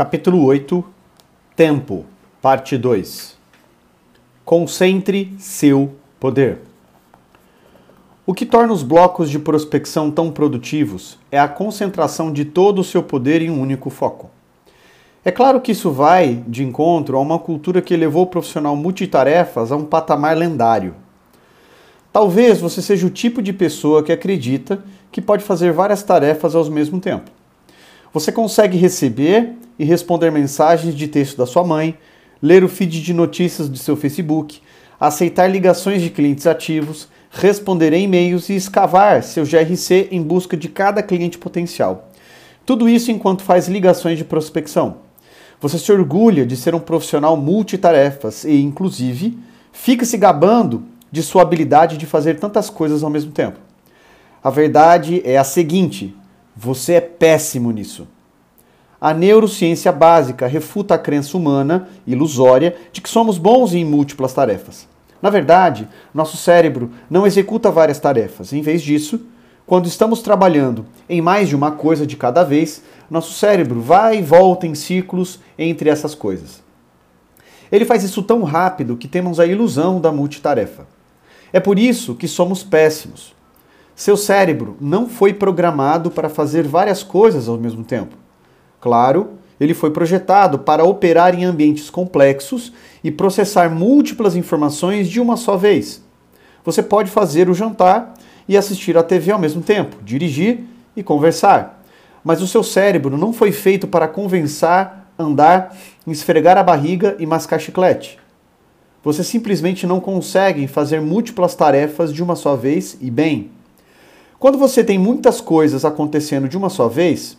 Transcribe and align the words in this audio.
Capítulo 0.00 0.42
8 0.46 0.82
Tempo, 1.54 2.06
Parte 2.40 2.78
2 2.78 3.36
Concentre 4.46 5.34
seu 5.38 5.94
poder. 6.18 6.60
O 8.24 8.32
que 8.32 8.46
torna 8.46 8.72
os 8.72 8.82
blocos 8.82 9.28
de 9.28 9.38
prospecção 9.38 10.10
tão 10.10 10.32
produtivos 10.32 11.18
é 11.30 11.38
a 11.38 11.46
concentração 11.46 12.32
de 12.32 12.46
todo 12.46 12.78
o 12.78 12.84
seu 12.84 13.02
poder 13.02 13.42
em 13.42 13.50
um 13.50 13.60
único 13.60 13.90
foco. 13.90 14.30
É 15.22 15.30
claro 15.30 15.60
que 15.60 15.72
isso 15.72 15.90
vai 15.90 16.42
de 16.48 16.64
encontro 16.64 17.18
a 17.18 17.20
uma 17.20 17.38
cultura 17.38 17.82
que 17.82 17.94
levou 17.94 18.22
o 18.22 18.28
profissional 18.28 18.74
multitarefas 18.74 19.70
a 19.70 19.76
um 19.76 19.84
patamar 19.84 20.34
lendário. 20.34 20.94
Talvez 22.10 22.58
você 22.58 22.80
seja 22.80 23.06
o 23.06 23.10
tipo 23.10 23.42
de 23.42 23.52
pessoa 23.52 24.02
que 24.02 24.12
acredita 24.12 24.82
que 25.12 25.20
pode 25.20 25.44
fazer 25.44 25.72
várias 25.72 26.02
tarefas 26.02 26.54
ao 26.54 26.64
mesmo 26.70 26.98
tempo. 27.00 27.30
Você 28.12 28.32
consegue 28.32 28.76
receber 28.76 29.52
e 29.78 29.84
responder 29.84 30.32
mensagens 30.32 30.94
de 30.96 31.06
texto 31.06 31.36
da 31.36 31.46
sua 31.46 31.62
mãe, 31.62 31.96
ler 32.42 32.64
o 32.64 32.68
feed 32.68 33.00
de 33.00 33.14
notícias 33.14 33.70
de 33.70 33.78
seu 33.78 33.96
Facebook, 33.96 34.60
aceitar 34.98 35.46
ligações 35.46 36.02
de 36.02 36.10
clientes 36.10 36.46
ativos, 36.46 37.08
responder 37.30 37.92
e-mails 37.92 38.48
e 38.48 38.54
escavar 38.54 39.22
seu 39.22 39.44
GRC 39.44 40.08
em 40.10 40.20
busca 40.20 40.56
de 40.56 40.68
cada 40.68 41.02
cliente 41.02 41.38
potencial. 41.38 42.08
Tudo 42.66 42.88
isso 42.88 43.12
enquanto 43.12 43.42
faz 43.42 43.68
ligações 43.68 44.18
de 44.18 44.24
prospecção. 44.24 44.96
Você 45.60 45.78
se 45.78 45.92
orgulha 45.92 46.44
de 46.44 46.56
ser 46.56 46.74
um 46.74 46.80
profissional 46.80 47.36
multitarefas 47.36 48.44
e, 48.44 48.60
inclusive, 48.60 49.38
fica 49.72 50.04
se 50.04 50.16
gabando 50.16 50.82
de 51.12 51.22
sua 51.22 51.42
habilidade 51.42 51.96
de 51.96 52.06
fazer 52.06 52.40
tantas 52.40 52.68
coisas 52.68 53.04
ao 53.04 53.10
mesmo 53.10 53.30
tempo. 53.30 53.58
A 54.42 54.50
verdade 54.50 55.22
é 55.24 55.36
a 55.36 55.44
seguinte: 55.44 56.14
você 56.62 56.94
é 56.94 57.00
péssimo 57.00 57.70
nisso. 57.70 58.06
A 59.00 59.14
neurociência 59.14 59.90
básica 59.90 60.46
refuta 60.46 60.94
a 60.94 60.98
crença 60.98 61.34
humana, 61.34 61.88
ilusória, 62.06 62.76
de 62.92 63.00
que 63.00 63.08
somos 63.08 63.38
bons 63.38 63.72
em 63.72 63.82
múltiplas 63.82 64.34
tarefas. 64.34 64.86
Na 65.22 65.30
verdade, 65.30 65.88
nosso 66.12 66.36
cérebro 66.36 66.90
não 67.08 67.26
executa 67.26 67.70
várias 67.70 67.98
tarefas. 67.98 68.52
Em 68.52 68.60
vez 68.60 68.82
disso, 68.82 69.22
quando 69.66 69.86
estamos 69.86 70.20
trabalhando 70.20 70.84
em 71.08 71.22
mais 71.22 71.48
de 71.48 71.56
uma 71.56 71.70
coisa 71.70 72.06
de 72.06 72.14
cada 72.14 72.44
vez, 72.44 72.82
nosso 73.10 73.32
cérebro 73.32 73.80
vai 73.80 74.18
e 74.18 74.22
volta 74.22 74.66
em 74.66 74.74
ciclos 74.74 75.40
entre 75.58 75.88
essas 75.88 76.14
coisas. 76.14 76.62
Ele 77.72 77.86
faz 77.86 78.04
isso 78.04 78.22
tão 78.22 78.42
rápido 78.42 78.98
que 78.98 79.08
temos 79.08 79.40
a 79.40 79.46
ilusão 79.46 79.98
da 79.98 80.12
multitarefa. 80.12 80.86
É 81.54 81.58
por 81.58 81.78
isso 81.78 82.14
que 82.14 82.28
somos 82.28 82.62
péssimos. 82.62 83.39
Seu 84.00 84.16
cérebro 84.16 84.78
não 84.80 85.06
foi 85.06 85.34
programado 85.34 86.10
para 86.10 86.30
fazer 86.30 86.66
várias 86.66 87.02
coisas 87.02 87.50
ao 87.50 87.58
mesmo 87.58 87.84
tempo. 87.84 88.16
Claro, 88.80 89.32
ele 89.60 89.74
foi 89.74 89.90
projetado 89.90 90.60
para 90.60 90.84
operar 90.84 91.34
em 91.34 91.44
ambientes 91.44 91.90
complexos 91.90 92.72
e 93.04 93.10
processar 93.10 93.68
múltiplas 93.68 94.36
informações 94.36 95.06
de 95.06 95.20
uma 95.20 95.36
só 95.36 95.54
vez. 95.54 96.02
Você 96.64 96.82
pode 96.82 97.10
fazer 97.10 97.50
o 97.50 97.54
jantar 97.54 98.14
e 98.48 98.56
assistir 98.56 98.96
à 98.96 99.02
TV 99.02 99.32
ao 99.32 99.38
mesmo 99.38 99.60
tempo, 99.60 100.02
dirigir 100.02 100.60
e 100.96 101.02
conversar. 101.02 101.84
Mas 102.24 102.40
o 102.40 102.46
seu 102.46 102.62
cérebro 102.62 103.18
não 103.18 103.34
foi 103.34 103.52
feito 103.52 103.86
para 103.86 104.08
conversar, 104.08 105.12
andar, 105.18 105.76
esfregar 106.06 106.56
a 106.56 106.62
barriga 106.62 107.16
e 107.18 107.26
mascar 107.26 107.60
chiclete. 107.60 108.18
Você 109.04 109.22
simplesmente 109.22 109.86
não 109.86 110.00
consegue 110.00 110.66
fazer 110.66 111.02
múltiplas 111.02 111.54
tarefas 111.54 112.10
de 112.14 112.22
uma 112.22 112.34
só 112.34 112.56
vez 112.56 112.96
e 112.98 113.10
bem. 113.10 113.59
Quando 114.40 114.56
você 114.56 114.82
tem 114.82 114.98
muitas 114.98 115.38
coisas 115.38 115.84
acontecendo 115.84 116.48
de 116.48 116.56
uma 116.56 116.70
só 116.70 116.88
vez, 116.88 117.36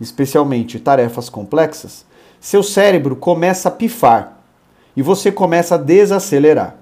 especialmente 0.00 0.78
tarefas 0.78 1.28
complexas, 1.28 2.06
seu 2.38 2.62
cérebro 2.62 3.16
começa 3.16 3.68
a 3.68 3.72
pifar 3.72 4.38
e 4.96 5.02
você 5.02 5.32
começa 5.32 5.74
a 5.74 5.78
desacelerar. 5.78 6.76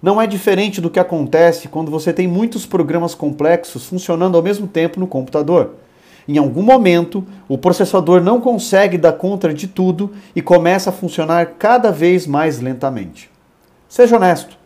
Não 0.00 0.22
é 0.22 0.28
diferente 0.28 0.80
do 0.80 0.88
que 0.88 1.00
acontece 1.00 1.66
quando 1.66 1.90
você 1.90 2.12
tem 2.12 2.28
muitos 2.28 2.66
programas 2.66 3.16
complexos 3.16 3.84
funcionando 3.84 4.36
ao 4.36 4.42
mesmo 4.44 4.68
tempo 4.68 5.00
no 5.00 5.08
computador. 5.08 5.74
Em 6.28 6.38
algum 6.38 6.62
momento, 6.62 7.26
o 7.48 7.58
processador 7.58 8.22
não 8.22 8.40
consegue 8.40 8.96
dar 8.96 9.14
conta 9.14 9.52
de 9.52 9.66
tudo 9.66 10.12
e 10.36 10.40
começa 10.40 10.90
a 10.90 10.92
funcionar 10.92 11.54
cada 11.58 11.90
vez 11.90 12.28
mais 12.28 12.60
lentamente. 12.60 13.28
Seja 13.88 14.14
honesto. 14.14 14.56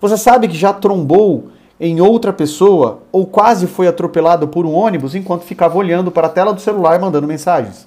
Você 0.00 0.16
sabe 0.16 0.48
que 0.48 0.56
já 0.56 0.72
trombou 0.72 1.50
em 1.86 2.00
outra 2.00 2.32
pessoa 2.32 3.02
ou 3.12 3.26
quase 3.26 3.66
foi 3.66 3.86
atropelado 3.86 4.48
por 4.48 4.64
um 4.64 4.72
ônibus 4.72 5.14
enquanto 5.14 5.42
ficava 5.42 5.76
olhando 5.76 6.10
para 6.10 6.28
a 6.28 6.30
tela 6.30 6.54
do 6.54 6.60
celular 6.60 6.98
mandando 6.98 7.26
mensagens. 7.26 7.86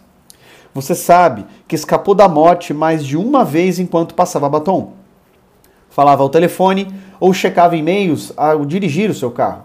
Você 0.72 0.94
sabe 0.94 1.44
que 1.68 1.74
escapou 1.74 2.14
da 2.14 2.30
morte 2.30 2.76
mais 2.76 3.04
de 3.04 3.18
uma 3.18 3.44
vez 3.44 3.80
enquanto 3.80 4.14
passava 4.14 4.48
batom. 4.48 4.94
Falava 5.90 6.22
ao 6.22 6.30
telefone 6.30 6.94
ou 7.20 7.34
checava 7.34 7.76
e-mails 7.76 8.32
ao 8.38 8.66
dirigir 8.66 9.10
o 9.10 9.16
seu 9.16 9.32
carro. 9.32 9.64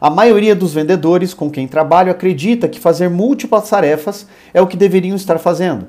A 0.00 0.10
maioria 0.10 0.56
dos 0.56 0.74
vendedores 0.74 1.32
com 1.32 1.48
quem 1.48 1.68
trabalho 1.68 2.10
acredita 2.10 2.68
que 2.68 2.80
fazer 2.80 3.08
múltiplas 3.08 3.70
tarefas 3.70 4.26
é 4.52 4.60
o 4.60 4.66
que 4.66 4.76
deveriam 4.76 5.14
estar 5.14 5.38
fazendo. 5.38 5.86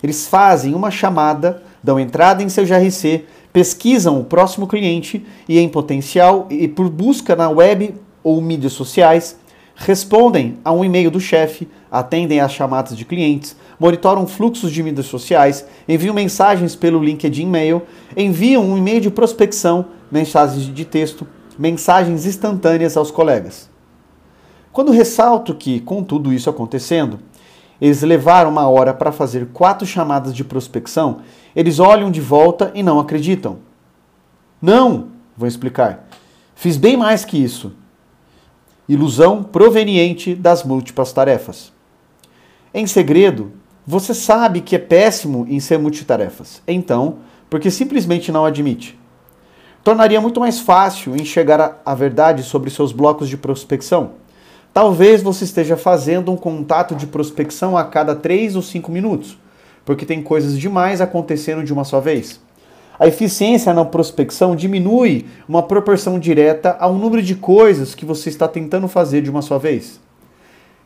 Eles 0.00 0.28
fazem 0.28 0.72
uma 0.72 0.92
chamada, 0.92 1.64
dão 1.82 1.98
entrada 1.98 2.44
em 2.44 2.48
seu 2.48 2.64
GRC, 2.64 3.24
pesquisam 3.58 4.20
o 4.20 4.24
próximo 4.24 4.68
cliente 4.68 5.26
e 5.48 5.58
em 5.58 5.68
potencial 5.68 6.46
e 6.48 6.68
por 6.68 6.88
busca 6.88 7.34
na 7.34 7.50
web 7.50 7.92
ou 8.22 8.40
mídias 8.40 8.72
sociais, 8.72 9.36
respondem 9.74 10.58
a 10.64 10.70
um 10.70 10.84
e-mail 10.84 11.10
do 11.10 11.18
chefe, 11.18 11.66
atendem 11.90 12.38
às 12.38 12.52
chamadas 12.52 12.96
de 12.96 13.04
clientes, 13.04 13.56
monitoram 13.76 14.28
fluxos 14.28 14.70
de 14.70 14.80
mídias 14.80 15.06
sociais, 15.06 15.66
enviam 15.88 16.14
mensagens 16.14 16.76
pelo 16.76 17.02
LinkedIn 17.02 17.48
Mail, 17.48 17.82
enviam 18.16 18.64
um 18.64 18.78
e-mail 18.78 19.00
de 19.00 19.10
prospecção, 19.10 19.86
mensagens 20.08 20.72
de 20.72 20.84
texto, 20.84 21.26
mensagens 21.58 22.26
instantâneas 22.26 22.96
aos 22.96 23.10
colegas. 23.10 23.68
Quando 24.70 24.92
ressalto 24.92 25.52
que, 25.52 25.80
com 25.80 26.04
tudo 26.04 26.32
isso 26.32 26.48
acontecendo, 26.48 27.18
eles 27.80 28.02
levaram 28.02 28.50
uma 28.50 28.68
hora 28.68 28.92
para 28.92 29.12
fazer 29.12 29.48
quatro 29.52 29.86
chamadas 29.86 30.34
de 30.34 30.44
prospecção, 30.44 31.20
eles 31.54 31.78
olham 31.78 32.10
de 32.10 32.20
volta 32.20 32.70
e 32.74 32.82
não 32.82 32.98
acreditam. 32.98 33.58
Não, 34.60 35.08
vou 35.36 35.46
explicar. 35.46 36.08
Fiz 36.54 36.76
bem 36.76 36.96
mais 36.96 37.24
que 37.24 37.42
isso. 37.42 37.72
Ilusão 38.88 39.42
proveniente 39.42 40.34
das 40.34 40.64
múltiplas 40.64 41.12
tarefas. 41.12 41.72
Em 42.74 42.86
segredo, 42.86 43.52
você 43.86 44.12
sabe 44.12 44.60
que 44.60 44.76
é 44.76 44.78
péssimo 44.78 45.46
em 45.48 45.60
ser 45.60 45.78
multitarefas. 45.78 46.62
Então, 46.66 47.18
porque 47.48 47.70
simplesmente 47.70 48.32
não 48.32 48.44
admite. 48.44 48.98
Tornaria 49.82 50.20
muito 50.20 50.40
mais 50.40 50.60
fácil 50.60 51.16
enxergar 51.16 51.80
a 51.86 51.94
verdade 51.94 52.42
sobre 52.42 52.68
seus 52.70 52.92
blocos 52.92 53.28
de 53.28 53.36
prospecção. 53.36 54.12
Talvez 54.80 55.20
você 55.20 55.42
esteja 55.42 55.76
fazendo 55.76 56.30
um 56.30 56.36
contato 56.36 56.94
de 56.94 57.04
prospecção 57.04 57.76
a 57.76 57.82
cada 57.82 58.14
3 58.14 58.54
ou 58.54 58.62
5 58.62 58.92
minutos 58.92 59.36
porque 59.84 60.06
tem 60.06 60.22
coisas 60.22 60.56
demais 60.56 61.00
acontecendo 61.00 61.64
de 61.64 61.72
uma 61.72 61.82
só 61.82 61.98
vez. 61.98 62.40
A 62.96 63.08
eficiência 63.08 63.74
na 63.74 63.84
prospecção 63.84 64.54
diminui 64.54 65.26
uma 65.48 65.64
proporção 65.64 66.16
direta 66.16 66.76
ao 66.78 66.94
número 66.94 67.20
de 67.20 67.34
coisas 67.34 67.92
que 67.92 68.04
você 68.04 68.28
está 68.28 68.46
tentando 68.46 68.86
fazer 68.86 69.20
de 69.20 69.28
uma 69.28 69.42
só 69.42 69.58
vez. 69.58 69.98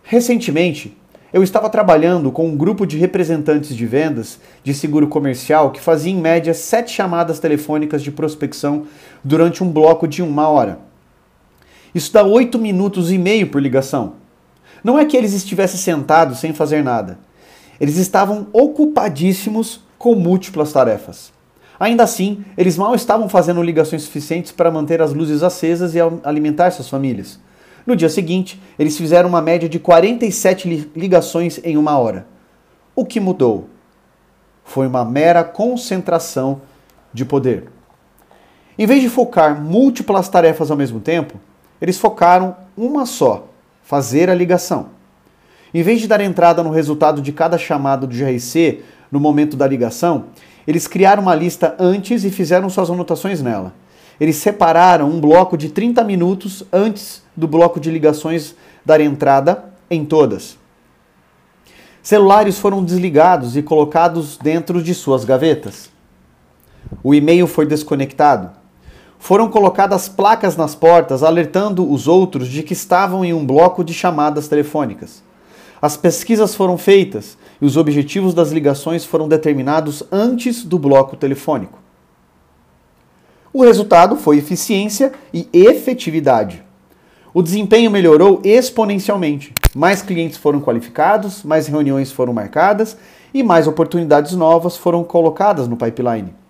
Recentemente, 0.03 0.97
eu 1.31 1.43
estava 1.43 1.69
trabalhando 1.69 2.33
com 2.33 2.47
um 2.47 2.57
grupo 2.57 2.87
de 2.87 2.97
representantes 2.97 3.77
de 3.77 3.85
vendas 3.85 4.41
de 4.65 4.73
seguro 4.73 5.07
comercial 5.07 5.71
que 5.71 5.83
fazia 5.83 6.13
em 6.13 6.19
média 6.19 6.55
sete 6.55 6.93
chamadas 6.93 7.39
telefônicas 7.39 8.03
de 8.03 8.11
prospecção 8.11 8.87
durante 9.23 9.63
um 9.63 9.71
bloco 9.71 10.09
de 10.09 10.23
uma 10.23 10.49
hora. 10.49 10.92
Isso 11.95 12.13
dá 12.13 12.23
oito 12.23 12.59
minutos 12.59 13.11
e 13.13 13.19
meio 13.19 13.49
por 13.49 13.61
ligação. 13.61 14.15
Não 14.83 14.99
é 14.99 15.05
que 15.05 15.17
eles 15.17 15.33
estivessem 15.33 15.79
sentados 15.79 16.39
sem 16.39 16.53
fazer 16.53 16.83
nada. 16.83 17.19
Eles 17.81 17.97
estavam 17.97 18.47
ocupadíssimos 18.53 19.81
com 19.99 20.15
múltiplas 20.15 20.73
tarefas. 20.73 21.33
Ainda 21.79 22.05
assim, 22.05 22.45
eles 22.57 22.77
mal 22.77 22.95
estavam 22.95 23.29
fazendo 23.29 23.63
ligações 23.63 24.03
suficientes 24.03 24.53
para 24.53 24.71
manter 24.71 25.03
as 25.03 25.13
luzes 25.13 25.43
acesas 25.43 25.95
e 25.95 25.99
alimentar 26.23 26.71
suas 26.71 26.89
famílias. 26.89 27.41
No 27.85 27.97
dia 27.97 28.09
seguinte, 28.09 28.61
eles 28.79 28.97
fizeram 28.97 29.29
uma 29.29 29.43
média 29.43 29.69
de 29.69 29.79
47 29.79 30.91
ligações 30.95 31.61
em 31.65 31.77
uma 31.77 31.99
hora. 31.99 32.27
O 32.95 33.05
que 33.05 33.19
mudou? 33.19 33.69
Foi 34.65 34.87
uma 34.87 35.05
mera 35.05 35.43
concentração 35.43 36.63
de 37.13 37.25
poder. 37.25 37.69
Em 38.79 38.87
vez 38.87 39.03
de 39.03 39.09
focar 39.09 39.61
múltiplas 39.61 40.29
tarefas 40.29 40.71
ao 40.71 40.77
mesmo 40.77 41.01
tempo, 41.01 41.41
eles 41.83 41.99
focaram 41.99 42.57
uma 42.77 43.05
só: 43.05 43.49
fazer 43.83 44.31
a 44.31 44.35
ligação. 44.35 44.91
Em 45.75 45.83
vez 45.83 46.01
de 46.01 46.07
dar 46.07 46.21
entrada 46.21 46.63
no 46.63 46.71
resultado 46.71 47.21
de 47.21 47.33
cada 47.33 47.59
chamada 47.59 48.07
do 48.07 48.15
GRC 48.17 48.83
no 49.11 49.19
momento 49.19 49.57
da 49.57 49.67
ligação, 49.67 50.27
eles 50.67 50.87
criaram 50.87 51.25
uma 51.25 51.35
lista 51.35 51.75
antes 51.81 52.23
e 52.25 52.31
fizeram 52.31 52.71
suas 52.71 52.89
anotações 52.89 53.43
nela. 53.43 53.75
Eles 54.21 54.37
separaram 54.37 55.11
um 55.11 55.21
bloco 55.21 55.57
de 55.57 55.71
30 55.71 56.05
minutos 56.05 56.63
antes 56.73 57.23
do 57.37 57.49
bloco 57.49 57.81
de 57.81 57.91
ligações 57.91 58.55
dar 58.85 59.01
entrada 59.01 59.65
em 59.91 60.05
todas. 60.05 60.57
Celulares 62.01 62.59
foram 62.59 62.85
desligados 62.85 63.57
e 63.57 63.63
colocados 63.63 64.37
dentro 64.37 64.83
de 64.83 64.95
suas 64.95 65.25
gavetas. 65.25 65.91
O 67.03 67.15
e-mail 67.15 67.47
foi 67.47 67.67
desconectado. 67.67 68.62
Foram 69.23 69.49
colocadas 69.49 70.09
placas 70.09 70.57
nas 70.57 70.75
portas 70.75 71.23
alertando 71.23 71.89
os 71.89 72.09
outros 72.09 72.49
de 72.49 72.61
que 72.65 72.73
estavam 72.73 73.25
em 73.25 73.33
um 73.33 73.47
bloco 73.47 73.85
de 73.85 73.95
chamadas 73.95 74.49
telefônicas. 74.49 75.23
As 75.81 75.97
pesquisas 75.97 76.57
foram 76.57 76.77
feitas 76.77 77.39
e 77.61 77.65
os 77.65 77.77
objetivos 77.77 78.35
das 78.35 78.51
ligações 78.51 79.05
foram 79.05 79.29
determinados 79.29 80.03
antes 80.11 80.65
do 80.65 80.77
bloco 80.77 81.15
telefônico. 81.15 81.79
O 83.53 83.63
resultado 83.63 84.17
foi 84.17 84.39
eficiência 84.39 85.13
e 85.33 85.49
efetividade. 85.53 86.61
O 87.33 87.43
desempenho 87.43 87.93
melhorou 87.93 88.41
exponencialmente. 88.43 89.55
Mais 89.73 90.03
clientes 90.03 90.37
foram 90.37 90.61
qualificados, 90.61 91.45
mais 91.45 91.69
reuniões 91.69 92.11
foram 92.11 92.33
marcadas 92.33 92.97
e 93.33 93.41
mais 93.45 93.69
oportunidades 93.69 94.33
novas 94.33 94.77
foram 94.77 95.05
colocadas 95.05 95.69
no 95.69 95.77
pipeline. 95.77 96.42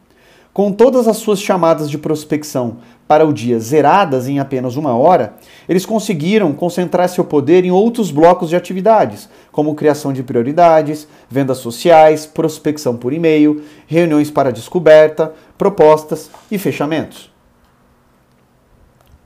Com 0.53 0.71
todas 0.71 1.09
as 1.09 1.17
suas 1.17 1.41
chamadas 1.41 1.89
de 1.89 1.97
prospecção 1.97 2.77
para 3.09 3.27
o 3.27 3.33
dia 3.33 3.59
zeradas 3.59 4.29
em 4.29 4.39
apenas 4.39 4.77
uma 4.77 4.95
hora, 4.95 5.35
eles 5.67 5.87
conseguiram 5.87 6.53
concentrar 6.53 7.09
seu 7.09 7.25
poder 7.25 7.65
em 7.65 7.71
outros 7.71 8.11
blocos 8.11 8.51
de 8.51 8.57
atividades, 8.57 9.31
como 9.51 9.75
criação 9.75 10.13
de 10.13 10.23
prioridades, 10.23 11.09
vendas 11.29 11.57
sociais, 11.57 12.27
prospecção 12.27 12.97
por 12.97 13.15
e-mail, 13.15 13.63
reuniões 13.87 14.31
para 14.31 14.53
descoberta, 14.53 15.33
propostas 15.57 16.31
e 16.51 16.59
fechamentos. 16.59 17.33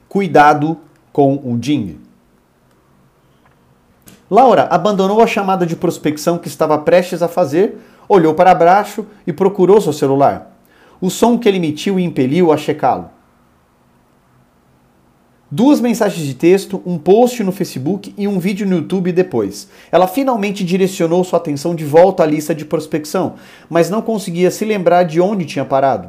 Cuidado 0.08 0.78
com 1.12 1.34
o 1.42 1.56
Ding. 1.58 1.98
Laura 4.30 4.68
abandonou 4.70 5.20
a 5.20 5.26
chamada 5.26 5.66
de 5.66 5.74
prospecção 5.74 6.38
que 6.38 6.46
estava 6.46 6.78
prestes 6.78 7.20
a 7.20 7.26
fazer, 7.26 7.78
olhou 8.08 8.32
para 8.32 8.54
baixo 8.54 9.04
e 9.26 9.32
procurou 9.32 9.80
seu 9.80 9.92
celular. 9.92 10.55
O 11.00 11.10
som 11.10 11.38
que 11.38 11.48
ele 11.48 11.58
emitiu 11.58 11.98
impeliu 11.98 12.52
a 12.52 12.56
checá-lo. 12.56 13.10
Duas 15.48 15.80
mensagens 15.80 16.26
de 16.26 16.34
texto, 16.34 16.82
um 16.84 16.98
post 16.98 17.44
no 17.44 17.52
Facebook 17.52 18.12
e 18.18 18.26
um 18.26 18.38
vídeo 18.40 18.66
no 18.66 18.76
YouTube 18.76 19.12
depois. 19.12 19.68
Ela 19.92 20.08
finalmente 20.08 20.64
direcionou 20.64 21.22
sua 21.22 21.38
atenção 21.38 21.72
de 21.72 21.84
volta 21.84 22.24
à 22.24 22.26
lista 22.26 22.52
de 22.52 22.64
prospecção, 22.64 23.34
mas 23.70 23.88
não 23.88 24.02
conseguia 24.02 24.50
se 24.50 24.64
lembrar 24.64 25.04
de 25.04 25.20
onde 25.20 25.44
tinha 25.44 25.64
parado. 25.64 26.08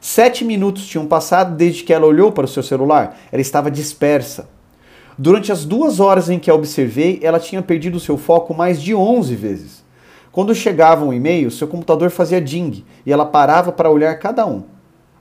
Sete 0.00 0.44
minutos 0.44 0.86
tinham 0.86 1.06
passado 1.06 1.54
desde 1.56 1.84
que 1.84 1.92
ela 1.92 2.04
olhou 2.04 2.32
para 2.32 2.46
o 2.46 2.48
seu 2.48 2.64
celular. 2.64 3.16
Ela 3.30 3.40
estava 3.40 3.70
dispersa. 3.70 4.48
Durante 5.16 5.52
as 5.52 5.64
duas 5.64 6.00
horas 6.00 6.28
em 6.28 6.40
que 6.40 6.50
a 6.50 6.54
observei, 6.54 7.20
ela 7.22 7.38
tinha 7.38 7.62
perdido 7.62 8.00
seu 8.00 8.18
foco 8.18 8.52
mais 8.52 8.82
de 8.82 8.92
11 8.92 9.36
vezes. 9.36 9.83
Quando 10.34 10.52
chegava 10.52 11.04
um 11.04 11.12
e-mail, 11.12 11.48
seu 11.48 11.68
computador 11.68 12.10
fazia 12.10 12.40
ding 12.40 12.84
e 13.06 13.12
ela 13.12 13.24
parava 13.24 13.70
para 13.70 13.88
olhar 13.88 14.18
cada 14.18 14.44
um. 14.44 14.64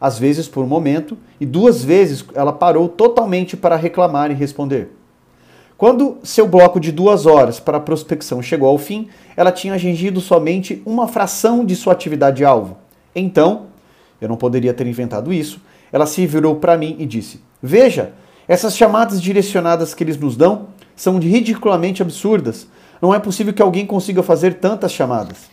Às 0.02 0.18
vezes 0.18 0.48
por 0.48 0.64
um 0.64 0.68
momento, 0.68 1.16
e 1.40 1.46
duas 1.46 1.84
vezes 1.84 2.26
ela 2.34 2.52
parou 2.52 2.90
totalmente 2.90 3.56
para 3.56 3.76
reclamar 3.76 4.32
e 4.32 4.34
responder. 4.34 4.90
Quando 5.78 6.18
seu 6.24 6.48
bloco 6.48 6.80
de 6.80 6.92
duas 6.92 7.28
horas 7.28 7.60
para 7.60 7.78
a 7.78 7.80
prospecção 7.80 8.42
chegou 8.42 8.68
ao 8.68 8.80
fim, 8.80 9.08
ela 9.38 9.52
tinha 9.52 9.76
atingido 9.76 10.20
somente 10.20 10.82
uma 10.84 11.08
fração 11.08 11.64
de 11.64 11.76
sua 11.76 11.94
atividade-alvo. 11.94 12.76
Então, 13.16 13.68
eu 14.20 14.28
não 14.28 14.36
poderia 14.36 14.74
ter 14.74 14.88
inventado 14.88 15.32
isso, 15.32 15.62
ela 15.92 16.08
se 16.08 16.26
virou 16.26 16.56
para 16.56 16.76
mim 16.76 16.96
e 16.98 17.06
disse: 17.06 17.40
Veja, 17.62 18.14
essas 18.48 18.76
chamadas 18.76 19.22
direcionadas 19.22 19.94
que 19.94 20.04
eles 20.04 20.18
nos 20.18 20.36
dão 20.36 20.70
são 20.96 21.20
ridiculamente 21.20 22.02
absurdas. 22.02 22.68
Não 23.04 23.14
é 23.14 23.20
possível 23.20 23.54
que 23.54 23.62
alguém 23.62 23.86
consiga 23.86 24.24
fazer 24.24 24.60
tantas 24.62 24.94
chamadas. 24.94 25.50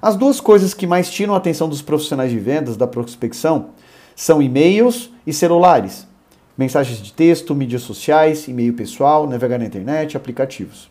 As 0.00 0.16
duas 0.16 0.40
coisas 0.40 0.72
que 0.72 0.86
mais 0.86 1.10
tiram 1.10 1.34
a 1.34 1.36
atenção 1.36 1.68
dos 1.68 1.82
profissionais 1.82 2.30
de 2.30 2.38
vendas 2.38 2.78
da 2.78 2.86
prospecção 2.86 3.72
são 4.16 4.40
e-mails 4.40 5.10
e 5.26 5.34
celulares. 5.34 6.08
Mensagens 6.56 7.02
de 7.02 7.12
texto, 7.12 7.54
mídias 7.54 7.82
sociais, 7.82 8.48
e-mail 8.48 8.72
pessoal, 8.72 9.26
navegar 9.26 9.58
na 9.58 9.66
internet, 9.66 10.16
aplicativos. 10.16 10.90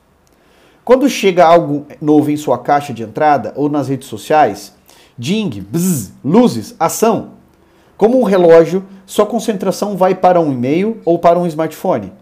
Quando 0.86 1.10
chega 1.10 1.44
algo 1.44 1.88
novo 2.00 2.30
em 2.30 2.38
sua 2.38 2.60
caixa 2.60 2.94
de 2.94 3.01
entrada 3.01 3.51
ou 3.56 3.68
nas 3.68 3.88
redes 3.88 4.07
sociais, 4.07 4.75
ding, 5.18 5.50
bzz, 5.62 6.13
luzes, 6.24 6.75
ação. 6.80 7.31
Como 7.98 8.19
um 8.19 8.24
relógio, 8.24 8.86
sua 9.04 9.25
concentração 9.25 9.98
vai 9.98 10.13
para 10.13 10.39
um 10.39 10.54
e-mail 10.54 11.01
ou 11.04 11.18
para 11.18 11.39
um 11.39 11.48
smartphone. 11.48 12.13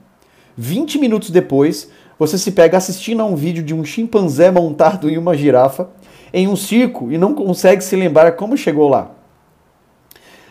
20 0.55 0.97
minutos 0.97 1.29
depois, 1.29 1.89
você 2.19 2.37
se 2.37 2.51
pega 2.51 2.77
assistindo 2.77 3.21
a 3.21 3.25
um 3.25 3.35
vídeo 3.35 3.63
de 3.63 3.73
um 3.73 3.85
chimpanzé 3.85 4.51
montado 4.51 5.09
em 5.09 5.17
uma 5.17 5.37
girafa 5.37 5.89
em 6.33 6.49
um 6.49 6.55
circo 6.55 7.09
e 7.11 7.17
não 7.17 7.33
consegue 7.33 7.81
se 7.81 7.95
lembrar 7.95 8.33
como 8.33 8.57
chegou 8.57 8.89
lá. 8.89 9.11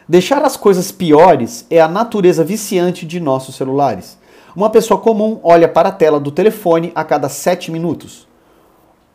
Deixar 0.08 0.42
as 0.42 0.56
coisas 0.56 0.90
piores 0.90 1.66
é 1.68 1.78
a 1.78 1.86
natureza 1.86 2.42
viciante 2.42 3.06
de 3.06 3.20
nossos 3.20 3.54
celulares. 3.54 4.18
Uma 4.56 4.70
pessoa 4.70 4.98
comum 4.98 5.38
olha 5.42 5.68
para 5.68 5.90
a 5.90 5.92
tela 5.92 6.18
do 6.18 6.30
telefone 6.30 6.90
a 6.94 7.04
cada 7.04 7.28
7 7.28 7.70
minutos. 7.70 8.26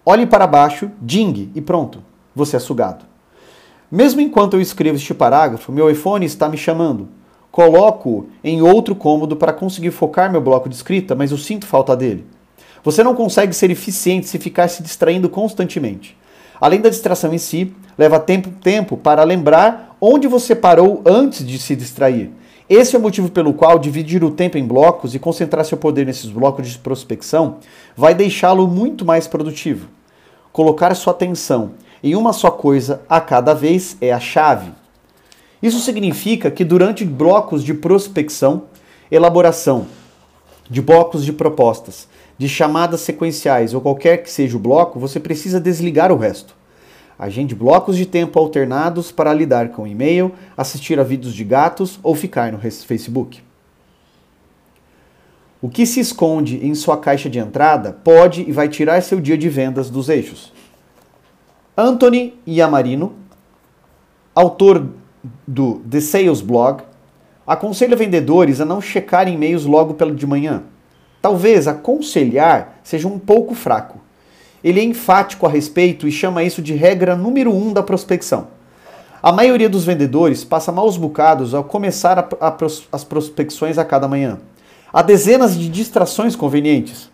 Olhe 0.06 0.28
para 0.28 0.46
baixo, 0.46 0.92
ding 1.02 1.52
e 1.56 1.62
pronto, 1.62 2.04
você 2.36 2.58
é 2.58 2.60
sugado. 2.60 3.04
Mesmo 3.92 4.22
enquanto 4.22 4.54
eu 4.54 4.62
escrevo 4.62 4.98
este 4.98 5.14
parágrafo, 5.14 5.72
meu 5.72 5.90
iPhone 5.90 6.26
está 6.26 6.48
me 6.48 6.58
chamando. 6.58 7.08
Coloco 7.52 8.28
em 8.44 8.62
outro 8.62 8.96
cômodo 8.96 9.36
para 9.36 9.54
conseguir 9.54 9.92
focar 9.92 10.32
meu 10.32 10.42
bloco 10.42 10.70
de 10.70 10.76
escrita, 10.76 11.16
mas 11.16 11.32
eu 11.32 11.38
sinto 11.38 11.66
falta 11.66 11.96
dele. 11.96 12.26
Você 12.84 13.04
não 13.04 13.16
consegue 13.16 13.54
ser 13.54 13.72
eficiente 13.72 14.28
se 14.28 14.38
ficar 14.38 14.68
se 14.68 14.84
distraindo 14.84 15.30
constantemente. 15.30 16.18
Além 16.60 16.82
da 16.82 16.90
distração 16.90 17.34
em 17.34 17.38
si, 17.38 17.74
leva 17.98 18.20
tempo, 18.20 18.50
tempo 18.62 18.98
para 18.98 19.24
lembrar 19.24 19.96
onde 20.00 20.28
você 20.28 20.54
parou 20.54 21.02
antes 21.06 21.46
de 21.46 21.58
se 21.58 21.76
distrair. 21.76 22.32
Esse 22.70 22.96
é 22.96 23.00
o 23.00 23.02
motivo 23.02 23.30
pelo 23.30 23.54
qual 23.54 23.78
dividir 23.78 24.24
o 24.24 24.32
tempo 24.32 24.58
em 24.58 24.66
blocos 24.66 25.14
e 25.14 25.20
concentrar 25.20 25.66
seu 25.66 25.78
poder 25.78 26.06
nesses 26.06 26.30
blocos 26.30 26.70
de 26.70 26.78
prospecção 26.78 27.58
vai 27.96 28.14
deixá-lo 28.14 28.68
muito 28.68 29.06
mais 29.06 29.28
produtivo. 29.28 29.88
Colocar 30.52 30.94
sua 30.96 31.12
atenção 31.12 31.72
em 32.04 32.16
uma 32.16 32.34
só 32.34 32.52
coisa 32.52 33.02
a 33.08 33.22
cada 33.22 33.54
vez 33.54 33.98
é 34.02 34.12
a 34.12 34.20
chave. 34.20 34.72
Isso 35.62 35.80
significa 35.80 36.52
que 36.52 36.66
durante 36.66 37.06
blocos 37.06 37.64
de 37.64 37.74
prospecção, 37.74 38.64
elaboração 39.10 39.88
de 40.70 40.82
blocos 40.82 41.26
de 41.26 41.34
propostas, 41.34 42.08
de 42.38 42.48
chamadas 42.48 43.02
sequenciais 43.02 43.74
ou 43.74 43.82
qualquer 43.82 44.24
que 44.24 44.32
seja 44.32 44.58
o 44.58 44.60
bloco, 44.60 45.00
você 45.00 45.20
precisa 45.20 45.60
desligar 45.60 46.12
o 46.12 46.18
resto. 46.18 46.56
Agende 47.18 47.54
blocos 47.54 47.96
de 47.96 48.06
tempo 48.06 48.40
alternados 48.40 49.12
para 49.12 49.34
lidar 49.34 49.70
com 49.70 49.88
e-mail, 49.88 50.32
assistir 50.58 51.00
a 51.00 51.04
vídeos 51.04 51.34
de 51.34 51.44
gatos 51.44 52.00
ou 52.02 52.16
ficar 52.16 52.52
no 52.52 52.60
Facebook. 52.60 53.42
O 55.62 55.70
que 55.70 55.86
se 55.86 56.00
esconde 56.00 56.66
em 56.66 56.76
sua 56.76 56.98
caixa 56.98 57.30
de 57.30 57.40
entrada 57.40 57.94
pode 57.94 58.42
e 58.42 58.52
vai 58.52 58.68
tirar 58.68 59.02
seu 59.02 59.22
dia 59.22 59.38
de 59.38 59.48
vendas 59.48 59.90
dos 59.90 60.10
eixos. 60.10 60.52
Anthony 61.78 62.34
Yamarino, 62.46 63.14
autor 64.36 64.90
do 65.48 65.82
The 65.90 66.02
Sales 66.02 66.42
Blog, 66.42 66.84
aconselha 67.46 67.96
vendedores 67.96 68.62
a 68.62 68.66
não 68.66 68.82
checar 68.82 69.28
e-mails 69.28 69.66
logo 69.66 69.94
pela 69.94 70.14
de 70.14 70.26
manhã 70.26 70.64
Talvez 71.24 71.70
aconselhar 71.70 72.80
seja 72.84 73.08
um 73.08 73.18
pouco 73.18 73.56
fraco. 73.56 73.98
Ele 74.62 74.82
é 74.82 74.84
enfático 74.84 75.46
a 75.46 75.50
respeito 75.50 76.06
e 76.06 76.12
chama 76.12 76.44
isso 76.44 76.62
de 76.62 76.74
regra 76.74 77.16
número 77.16 77.50
um 77.50 77.72
da 77.72 77.82
prospecção. 77.82 78.50
A 79.22 79.32
maioria 79.32 79.70
dos 79.70 79.86
vendedores 79.86 80.44
passa 80.44 80.70
maus 80.70 80.98
bocados 80.98 81.54
ao 81.54 81.64
começar 81.64 82.20
a, 82.20 82.28
a, 82.46 82.58
as 82.92 83.06
prospecções 83.06 83.78
a 83.78 83.86
cada 83.86 84.06
manhã. 84.06 84.38
Há 84.92 85.02
dezenas 85.02 85.58
de 85.58 85.70
distrações 85.70 86.36
convenientes. 86.36 87.10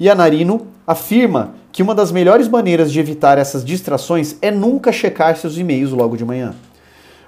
E 0.00 0.10
a 0.10 0.16
Narino 0.16 0.66
afirma 0.84 1.54
que 1.70 1.80
uma 1.80 1.94
das 1.94 2.10
melhores 2.10 2.48
maneiras 2.48 2.90
de 2.90 2.98
evitar 2.98 3.38
essas 3.38 3.64
distrações 3.64 4.36
é 4.42 4.50
nunca 4.50 4.90
checar 4.90 5.36
seus 5.36 5.56
e-mails 5.56 5.92
logo 5.92 6.16
de 6.16 6.24
manhã. 6.24 6.56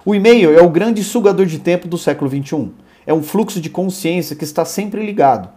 O 0.05 0.15
e-mail 0.15 0.59
é 0.59 0.63
o 0.63 0.71
grande 0.71 1.05
sugador 1.05 1.45
de 1.45 1.59
tempo 1.59 1.87
do 1.87 1.99
século 1.99 2.31
XXI 2.31 2.71
é 3.07 3.13
um 3.13 3.23
fluxo 3.23 3.61
de 3.61 3.69
consciência 3.69 4.37
que 4.37 4.45
está 4.45 4.65
sempre 4.65 5.05
ligado. 5.05 5.49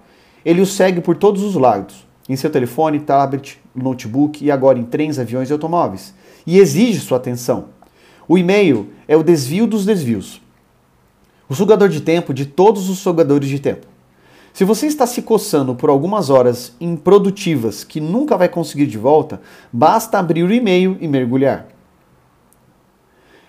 Ele 0.44 0.60
o 0.62 0.66
segue 0.66 1.02
por 1.02 1.16
todos 1.16 1.44
os 1.44 1.56
lados, 1.56 2.06
em 2.28 2.36
seu 2.36 2.50
telefone, 2.50 3.00
tablet, 3.00 3.60
notebook 3.76 4.44
e 4.44 4.52
agora 4.52 4.80
em 4.80 4.84
trens, 4.84 5.20
aviões 5.20 5.50
e 5.50 5.54
automóveis, 5.54 6.14
e 6.46 6.58
exige 6.58 7.00
sua 7.00 7.18
atenção. 7.18 7.66
O 8.28 8.38
e-mail 8.38 8.90
é 9.08 9.16
o 9.16 9.24
desvio 9.24 9.68
dos 9.68 9.86
desvios. 9.86 10.42
O 11.48 11.56
sugador 11.56 11.90
de 11.90 12.02
tempo 12.02 12.34
de 12.34 12.46
todos 12.46 12.90
os 12.90 13.00
sugadores 13.00 13.48
de 13.48 13.60
tempo. 13.60 13.86
Se 14.54 14.64
você 14.64 14.88
está 14.88 15.06
se 15.08 15.22
coçando 15.22 15.76
por 15.76 15.90
algumas 15.90 16.30
horas 16.30 16.74
improdutivas 16.80 17.84
que 17.84 18.00
nunca 18.00 18.38
vai 18.38 18.48
conseguir 18.50 18.88
de 18.88 18.98
volta, 18.98 19.42
basta 19.72 20.20
abrir 20.20 20.44
o 20.44 20.54
e-mail 20.54 20.98
e 21.00 21.08
mergulhar. 21.08 21.73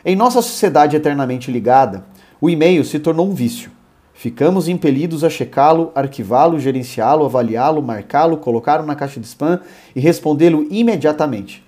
Em 0.06 0.14
nossa 0.14 0.42
sociedade 0.42 0.96
eternamente 0.96 1.50
ligada, 1.50 2.04
o 2.38 2.50
e-mail 2.50 2.84
se 2.84 2.98
tornou 2.98 3.26
um 3.26 3.34
vício. 3.34 3.70
Ficamos 4.12 4.68
impelidos 4.68 5.24
a 5.24 5.30
checá-lo, 5.30 5.90
arquivá-lo, 5.94 6.60
gerenciá-lo, 6.60 7.24
avaliá-lo, 7.24 7.82
marcá-lo, 7.82 8.36
colocá-lo 8.36 8.84
na 8.84 8.94
caixa 8.94 9.18
de 9.18 9.26
spam 9.26 9.60
e 9.96 10.00
respondê-lo 10.00 10.66
imediatamente. 10.70 11.64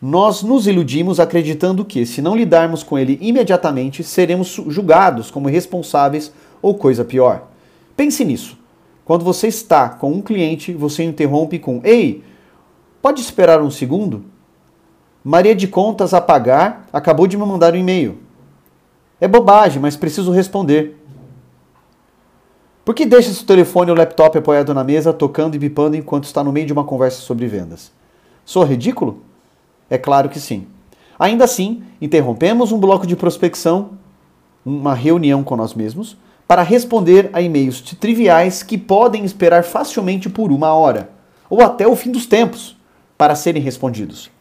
Nós 0.00 0.42
nos 0.42 0.66
iludimos 0.66 1.18
acreditando 1.18 1.82
que, 1.84 2.04
se 2.04 2.20
não 2.20 2.36
lidarmos 2.36 2.82
com 2.82 2.98
ele 2.98 3.18
imediatamente, 3.22 4.04
seremos 4.04 4.60
julgados 4.68 5.30
como 5.30 5.48
responsáveis 5.48 6.30
ou 6.60 6.74
coisa 6.74 7.04
pior. 7.04 7.48
Pense 7.96 8.22
nisso. 8.22 8.58
Quando 9.02 9.24
você 9.24 9.48
está 9.48 9.88
com 9.88 10.12
um 10.12 10.20
cliente, 10.20 10.74
você 10.74 11.02
interrompe 11.02 11.58
com: 11.58 11.80
Ei, 11.82 12.22
pode 13.00 13.22
esperar 13.22 13.62
um 13.62 13.70
segundo? 13.70 14.24
Maria 15.28 15.54
de 15.54 15.68
Contas 15.68 16.14
a 16.14 16.22
pagar 16.22 16.88
acabou 16.90 17.26
de 17.26 17.36
me 17.36 17.44
mandar 17.44 17.74
um 17.74 17.76
e-mail. 17.76 18.16
É 19.20 19.28
bobagem, 19.28 19.78
mas 19.78 19.94
preciso 19.94 20.32
responder. 20.32 20.96
Por 22.82 22.94
que 22.94 23.04
deixa 23.04 23.30
seu 23.34 23.44
telefone 23.44 23.90
ou 23.90 23.96
laptop 23.98 24.38
apoiado 24.38 24.72
na 24.72 24.82
mesa, 24.82 25.12
tocando 25.12 25.54
e 25.54 25.58
bipando 25.58 25.98
enquanto 25.98 26.24
está 26.24 26.42
no 26.42 26.50
meio 26.50 26.64
de 26.64 26.72
uma 26.72 26.82
conversa 26.82 27.20
sobre 27.20 27.46
vendas? 27.46 27.92
Sou 28.42 28.64
ridículo? 28.64 29.22
É 29.90 29.98
claro 29.98 30.30
que 30.30 30.40
sim. 30.40 30.66
Ainda 31.18 31.44
assim, 31.44 31.82
interrompemos 32.00 32.72
um 32.72 32.80
bloco 32.80 33.06
de 33.06 33.14
prospecção, 33.14 33.90
uma 34.64 34.94
reunião 34.94 35.44
com 35.44 35.56
nós 35.56 35.74
mesmos, 35.74 36.16
para 36.46 36.62
responder 36.62 37.28
a 37.34 37.42
e-mails 37.42 37.82
triviais 37.82 38.62
que 38.62 38.78
podem 38.78 39.26
esperar 39.26 39.62
facilmente 39.62 40.30
por 40.30 40.50
uma 40.50 40.72
hora, 40.72 41.10
ou 41.50 41.60
até 41.60 41.86
o 41.86 41.94
fim 41.94 42.10
dos 42.10 42.24
tempos, 42.24 42.78
para 43.18 43.34
serem 43.34 43.60
respondidos. 43.60 44.37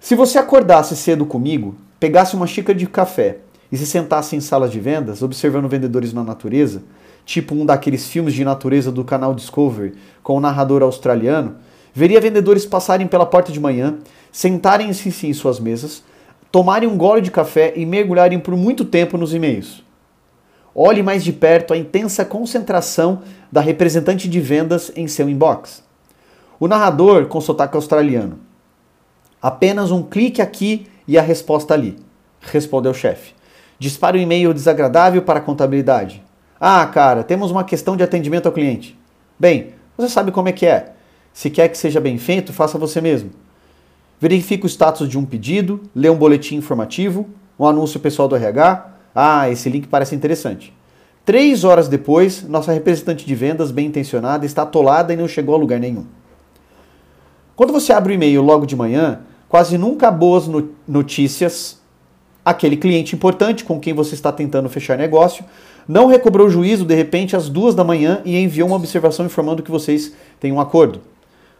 Se 0.00 0.14
você 0.14 0.38
acordasse 0.38 0.96
cedo 0.96 1.26
comigo, 1.26 1.74
pegasse 1.98 2.36
uma 2.36 2.46
xícara 2.46 2.78
de 2.78 2.86
café 2.86 3.38
e 3.70 3.76
se 3.76 3.84
sentasse 3.84 4.36
em 4.36 4.40
salas 4.40 4.70
de 4.70 4.78
vendas, 4.78 5.22
observando 5.22 5.68
vendedores 5.68 6.12
na 6.12 6.22
natureza, 6.22 6.82
tipo 7.26 7.54
um 7.54 7.66
daqueles 7.66 8.06
filmes 8.06 8.32
de 8.32 8.44
natureza 8.44 8.92
do 8.92 9.04
canal 9.04 9.34
Discovery 9.34 9.94
com 10.22 10.34
o 10.34 10.36
um 10.36 10.40
narrador 10.40 10.82
australiano, 10.82 11.56
veria 11.92 12.20
vendedores 12.20 12.64
passarem 12.64 13.08
pela 13.08 13.26
porta 13.26 13.50
de 13.50 13.58
manhã, 13.58 13.98
sentarem-se 14.30 15.26
em 15.26 15.32
suas 15.32 15.58
mesas, 15.58 16.04
tomarem 16.52 16.88
um 16.88 16.96
gole 16.96 17.20
de 17.20 17.30
café 17.30 17.72
e 17.76 17.84
mergulharem 17.84 18.38
por 18.38 18.56
muito 18.56 18.84
tempo 18.84 19.18
nos 19.18 19.34
e-mails. 19.34 19.82
Olhe 20.72 21.02
mais 21.02 21.24
de 21.24 21.32
perto 21.32 21.74
a 21.74 21.76
intensa 21.76 22.24
concentração 22.24 23.22
da 23.50 23.60
representante 23.60 24.28
de 24.28 24.40
vendas 24.40 24.92
em 24.94 25.08
seu 25.08 25.28
inbox. 25.28 25.82
O 26.60 26.68
narrador 26.68 27.26
com 27.26 27.40
sotaque 27.40 27.74
australiano. 27.74 28.47
Apenas 29.40 29.90
um 29.90 30.02
clique 30.02 30.42
aqui 30.42 30.86
e 31.06 31.16
a 31.16 31.22
resposta 31.22 31.74
ali, 31.74 31.96
respondeu 32.40 32.92
o 32.92 32.94
chefe. 32.94 33.32
Dispara 33.78 34.16
um 34.16 34.20
e-mail 34.20 34.52
desagradável 34.52 35.22
para 35.22 35.38
a 35.38 35.42
contabilidade. 35.42 36.22
Ah, 36.60 36.84
cara, 36.86 37.22
temos 37.22 37.50
uma 37.50 37.62
questão 37.62 37.96
de 37.96 38.02
atendimento 38.02 38.46
ao 38.46 38.52
cliente. 38.52 38.98
Bem, 39.38 39.74
você 39.96 40.08
sabe 40.08 40.32
como 40.32 40.48
é 40.48 40.52
que 40.52 40.66
é. 40.66 40.92
Se 41.32 41.48
quer 41.50 41.68
que 41.68 41.78
seja 41.78 42.00
bem 42.00 42.18
feito, 42.18 42.52
faça 42.52 42.76
você 42.76 43.00
mesmo. 43.00 43.30
Verifique 44.20 44.66
o 44.66 44.68
status 44.68 45.08
de 45.08 45.16
um 45.16 45.24
pedido, 45.24 45.80
lê 45.94 46.10
um 46.10 46.16
boletim 46.16 46.56
informativo, 46.56 47.28
um 47.56 47.64
anúncio 47.64 48.00
pessoal 48.00 48.26
do 48.26 48.34
RH. 48.34 48.90
Ah, 49.14 49.48
esse 49.48 49.70
link 49.70 49.86
parece 49.86 50.16
interessante. 50.16 50.74
Três 51.24 51.62
horas 51.62 51.86
depois, 51.88 52.42
nossa 52.42 52.72
representante 52.72 53.24
de 53.24 53.34
vendas, 53.36 53.70
bem 53.70 53.86
intencionada, 53.86 54.44
está 54.44 54.62
atolada 54.62 55.12
e 55.12 55.16
não 55.16 55.28
chegou 55.28 55.54
a 55.54 55.58
lugar 55.58 55.78
nenhum. 55.78 56.06
Quando 57.54 57.72
você 57.72 57.92
abre 57.92 58.12
o 58.12 58.14
e-mail 58.14 58.42
logo 58.42 58.66
de 58.66 58.74
manhã, 58.74 59.20
quase 59.48 59.78
nunca 59.78 60.10
boas 60.10 60.48
notícias. 60.86 61.80
Aquele 62.44 62.76
cliente 62.76 63.14
importante 63.14 63.64
com 63.64 63.78
quem 63.78 63.92
você 63.92 64.14
está 64.14 64.32
tentando 64.32 64.68
fechar 64.68 64.96
negócio 64.96 65.44
não 65.86 66.06
recobrou 66.06 66.46
o 66.46 66.50
juízo 66.50 66.84
de 66.84 66.94
repente 66.94 67.34
às 67.34 67.48
duas 67.48 67.74
da 67.74 67.82
manhã 67.82 68.20
e 68.24 68.38
enviou 68.38 68.68
uma 68.68 68.76
observação 68.76 69.24
informando 69.24 69.62
que 69.62 69.70
vocês 69.70 70.12
têm 70.38 70.52
um 70.52 70.60
acordo. 70.60 71.00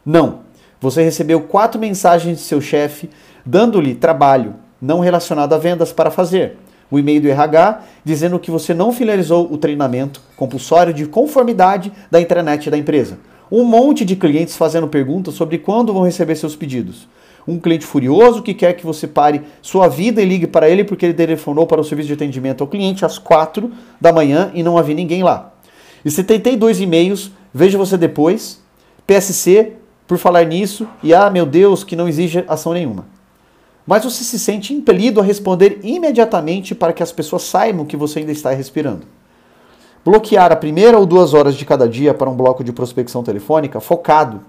Não. 0.04 0.40
Você 0.80 1.02
recebeu 1.02 1.40
quatro 1.40 1.80
mensagens 1.80 2.38
de 2.38 2.44
seu 2.44 2.60
chefe 2.60 3.10
dando-lhe 3.44 3.94
trabalho 3.94 4.54
não 4.80 5.00
relacionado 5.00 5.52
a 5.54 5.58
vendas 5.58 5.92
para 5.92 6.10
fazer. 6.10 6.56
O 6.90 6.98
e-mail 6.98 7.20
do 7.20 7.28
RH 7.28 7.82
dizendo 8.04 8.38
que 8.38 8.50
você 8.50 8.72
não 8.72 8.92
finalizou 8.92 9.52
o 9.52 9.58
treinamento 9.58 10.22
compulsório 10.36 10.94
de 10.94 11.06
conformidade 11.06 11.92
da 12.10 12.20
intranet 12.20 12.70
da 12.70 12.78
empresa. 12.78 13.18
Um 13.50 13.64
monte 13.64 14.04
de 14.04 14.16
clientes 14.16 14.56
fazendo 14.56 14.88
perguntas 14.88 15.34
sobre 15.34 15.58
quando 15.58 15.92
vão 15.92 16.02
receber 16.02 16.36
seus 16.36 16.54
pedidos 16.54 17.08
um 17.48 17.58
cliente 17.58 17.86
furioso 17.86 18.42
que 18.42 18.52
quer 18.52 18.74
que 18.74 18.84
você 18.84 19.06
pare 19.06 19.40
sua 19.62 19.88
vida 19.88 20.20
e 20.20 20.24
ligue 20.26 20.46
para 20.46 20.68
ele 20.68 20.84
porque 20.84 21.06
ele 21.06 21.14
telefonou 21.14 21.66
para 21.66 21.80
o 21.80 21.84
serviço 21.84 22.08
de 22.08 22.12
atendimento 22.12 22.60
ao 22.60 22.68
cliente 22.68 23.06
às 23.06 23.16
4 23.16 23.72
da 23.98 24.12
manhã 24.12 24.50
e 24.52 24.62
não 24.62 24.76
havia 24.76 24.94
ninguém 24.94 25.22
lá. 25.22 25.54
E 26.04 26.10
72 26.10 26.78
e-mails, 26.80 27.30
veja 27.52 27.78
você 27.78 27.96
depois, 27.96 28.62
PSC, 29.06 29.72
por 30.06 30.18
falar 30.18 30.44
nisso, 30.44 30.86
e 31.02 31.14
ah, 31.14 31.30
meu 31.30 31.46
Deus, 31.46 31.82
que 31.82 31.96
não 31.96 32.06
exige 32.06 32.44
ação 32.46 32.74
nenhuma. 32.74 33.06
Mas 33.86 34.04
você 34.04 34.22
se 34.22 34.38
sente 34.38 34.74
impelido 34.74 35.18
a 35.18 35.24
responder 35.24 35.80
imediatamente 35.82 36.74
para 36.74 36.92
que 36.92 37.02
as 37.02 37.10
pessoas 37.10 37.42
saibam 37.44 37.86
que 37.86 37.96
você 37.96 38.18
ainda 38.18 38.32
está 38.32 38.50
respirando. 38.50 39.06
Bloquear 40.04 40.52
a 40.52 40.56
primeira 40.56 40.98
ou 40.98 41.04
duas 41.04 41.34
horas 41.34 41.54
de 41.54 41.64
cada 41.64 41.88
dia 41.88 42.14
para 42.14 42.30
um 42.30 42.36
bloco 42.36 42.62
de 42.62 42.72
prospecção 42.72 43.22
telefônica 43.22 43.80
focado 43.80 44.40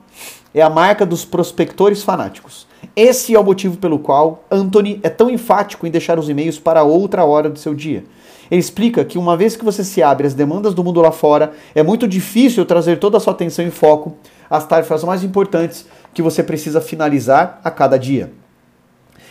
é 0.54 0.62
a 0.62 0.70
marca 0.70 1.06
dos 1.06 1.26
prospectores 1.26 2.04
fanáticos. 2.04 2.68
Esse 2.96 3.36
é 3.36 3.40
o 3.40 3.44
motivo 3.44 3.78
pelo 3.78 4.00
qual 4.00 4.44
Anthony 4.50 5.00
é 5.04 5.10
tão 5.10 5.30
enfático 5.30 5.86
em 5.86 5.92
deixar 5.92 6.18
os 6.18 6.30
e-mails 6.30 6.60
para 6.60 6.84
outra 6.84 7.26
hora 7.26 7.50
do 7.50 7.60
seu 7.60 7.74
dia. 7.74 8.04
Ele 8.50 8.60
explica 8.60 9.06
que 9.06 9.18
uma 9.18 9.38
vez 9.38 9.56
que 9.56 9.66
você 9.66 9.84
se 9.84 10.02
abre 10.02 10.26
às 10.26 10.34
demandas 10.34 10.74
do 10.74 10.84
mundo 10.84 11.02
lá 11.02 11.12
fora, 11.12 11.52
é 11.76 11.84
muito 11.84 12.08
difícil 12.08 12.66
trazer 12.66 12.98
toda 12.98 13.18
a 13.18 13.20
sua 13.20 13.34
atenção 13.34 13.66
e 13.66 13.72
foco 13.72 14.16
às 14.50 14.66
tarefas 14.66 15.04
mais 15.04 15.24
importantes 15.24 15.86
que 16.14 16.22
você 16.22 16.42
precisa 16.42 16.82
finalizar 16.82 17.60
a 17.64 17.70
cada 17.70 17.98
dia. 17.98 18.32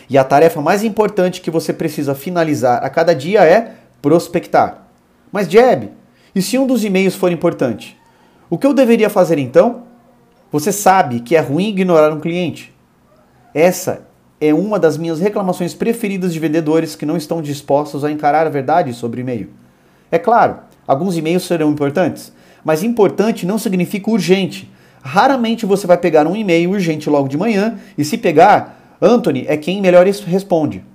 E 0.09 0.17
a 0.17 0.23
tarefa 0.23 0.61
mais 0.61 0.83
importante 0.83 1.41
que 1.41 1.51
você 1.51 1.73
precisa 1.73 2.15
finalizar 2.15 2.83
a 2.83 2.89
cada 2.89 3.13
dia 3.13 3.43
é 3.43 3.73
prospectar. 4.01 4.87
Mas 5.31 5.47
Jeb, 5.47 5.91
e 6.39 6.41
se 6.41 6.57
um 6.57 6.65
dos 6.65 6.85
e-mails 6.85 7.15
for 7.15 7.33
importante? 7.33 7.97
O 8.49 8.57
que 8.57 8.65
eu 8.65 8.73
deveria 8.73 9.09
fazer 9.09 9.37
então? 9.37 9.83
Você 10.53 10.71
sabe 10.71 11.19
que 11.19 11.35
é 11.35 11.41
ruim 11.41 11.67
ignorar 11.67 12.13
um 12.13 12.19
cliente. 12.21 12.73
Essa 13.53 14.07
é 14.39 14.53
uma 14.53 14.79
das 14.79 14.97
minhas 14.97 15.19
reclamações 15.19 15.73
preferidas 15.73 16.31
de 16.31 16.39
vendedores 16.39 16.95
que 16.95 17.05
não 17.05 17.17
estão 17.17 17.41
dispostos 17.41 18.05
a 18.05 18.09
encarar 18.09 18.47
a 18.47 18.49
verdade 18.49 18.93
sobre 18.93 19.19
e-mail. 19.19 19.49
É 20.09 20.17
claro, 20.17 20.59
alguns 20.87 21.17
e-mails 21.17 21.43
serão 21.43 21.71
importantes, 21.71 22.31
mas 22.63 22.83
importante 22.83 23.45
não 23.45 23.59
significa 23.59 24.09
urgente. 24.09 24.71
Raramente 25.01 25.65
você 25.65 25.85
vai 25.85 25.97
pegar 25.97 26.25
um 26.25 26.37
e-mail 26.37 26.69
urgente 26.71 27.09
logo 27.09 27.27
de 27.27 27.37
manhã 27.37 27.77
e 27.97 28.05
se 28.05 28.17
pegar, 28.17 28.95
Anthony 29.01 29.43
é 29.45 29.57
quem 29.57 29.81
melhor 29.81 30.05
responde. 30.05 30.85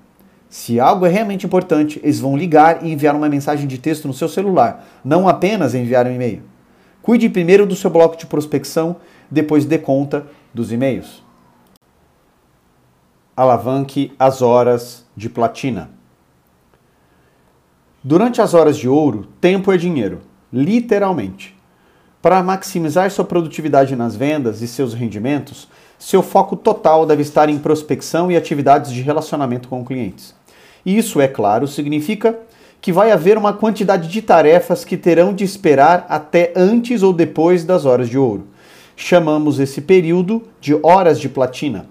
Se 0.54 0.78
algo 0.78 1.04
é 1.04 1.08
realmente 1.08 1.44
importante, 1.44 1.99
eles 2.00 2.20
vão 2.20 2.37
ligar 2.37 2.87
e 2.87 2.92
enviar 2.92 3.16
uma 3.16 3.28
mensagem 3.28 3.66
de 3.66 3.76
texto 3.76 4.06
no 4.06 4.14
seu 4.14 4.28
celular, 4.28 4.87
não 5.04 5.28
apenas 5.28 5.75
enviar 5.75 6.06
um 6.06 6.12
e-mail. 6.12 6.44
Cuide 7.02 7.28
primeiro 7.28 7.66
do 7.66 7.75
seu 7.75 7.90
bloco 7.90 8.16
de 8.16 8.25
prospecção, 8.25 8.94
depois 9.28 9.64
dê 9.64 9.78
conta 9.78 10.25
dos 10.54 10.70
e-mails. 10.70 11.25
Alavanque 13.37 14.12
as 14.16 14.42
horas 14.42 15.04
de 15.16 15.28
platina. 15.28 15.90
Durante 18.00 18.40
as 18.40 18.54
horas 18.54 18.76
de 18.76 18.88
ouro, 18.88 19.26
tempo 19.40 19.73
é 19.73 19.76
dinheiro, 19.76 20.20
literalmente. 20.52 21.52
Para 22.23 22.44
maximizar 22.44 23.11
sua 23.11 23.25
produtividade 23.25 23.96
nas 23.96 24.14
vendas 24.14 24.62
e 24.62 24.68
seus 24.68 24.94
rendimentos, 24.94 25.68
seu 25.99 26.23
foco 26.23 26.54
total 26.54 27.04
deve 27.04 27.23
estar 27.23 27.49
em 27.49 27.58
prospecção 27.58 28.30
e 28.30 28.37
atividades 28.37 28.92
de 28.92 29.02
relacionamento 29.02 29.68
com 29.68 29.84
clientes. 29.84 30.32
Isso, 30.85 31.21
é 31.21 31.29
claro, 31.29 31.67
significa 31.67 32.38
que 32.81 32.93
vai 32.93 33.11
haver 33.11 33.38
uma 33.38 33.55
quantidade 33.55 34.09
de 34.09 34.21
tarefas 34.21 34.85
que 34.85 34.97
terão 34.97 35.33
de 35.33 35.43
esperar 35.43 36.05
até 36.09 36.53
antes 36.55 37.03
ou 37.03 37.14
depois 37.14 37.64
das 37.64 37.87
horas 37.87 38.11
de 38.11 38.19
ouro. 38.19 38.49
Chamamos 38.95 39.59
esse 39.59 39.81
período 39.81 40.43
de 40.61 40.79
horas 40.83 41.19
de 41.19 41.29
platina. 41.29 41.87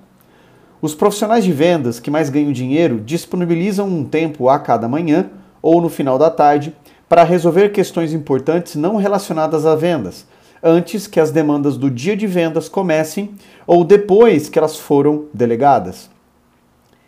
Os 0.79 0.93
profissionais 0.93 1.43
de 1.43 1.51
vendas 1.51 1.99
que 1.99 2.11
mais 2.11 2.29
ganham 2.29 2.51
dinheiro 2.51 2.99
disponibilizam 2.99 3.87
um 3.87 4.05
tempo 4.05 4.49
a 4.49 4.59
cada 4.59 4.87
manhã 4.87 5.31
ou 5.61 5.81
no 5.81 5.89
final 5.89 6.19
da 6.19 6.29
tarde 6.29 6.75
para 7.09 7.23
resolver 7.23 7.69
questões 7.69 8.13
importantes 8.13 8.75
não 8.75 8.97
relacionadas 8.97 9.65
a 9.65 9.75
vendas, 9.75 10.27
antes 10.61 11.07
que 11.07 11.19
as 11.19 11.31
demandas 11.31 11.75
do 11.77 11.89
dia 11.89 12.15
de 12.15 12.27
vendas 12.27 12.69
comecem 12.69 13.31
ou 13.65 13.83
depois 13.83 14.47
que 14.47 14.59
elas 14.59 14.77
foram 14.77 15.25
delegadas. 15.33 16.12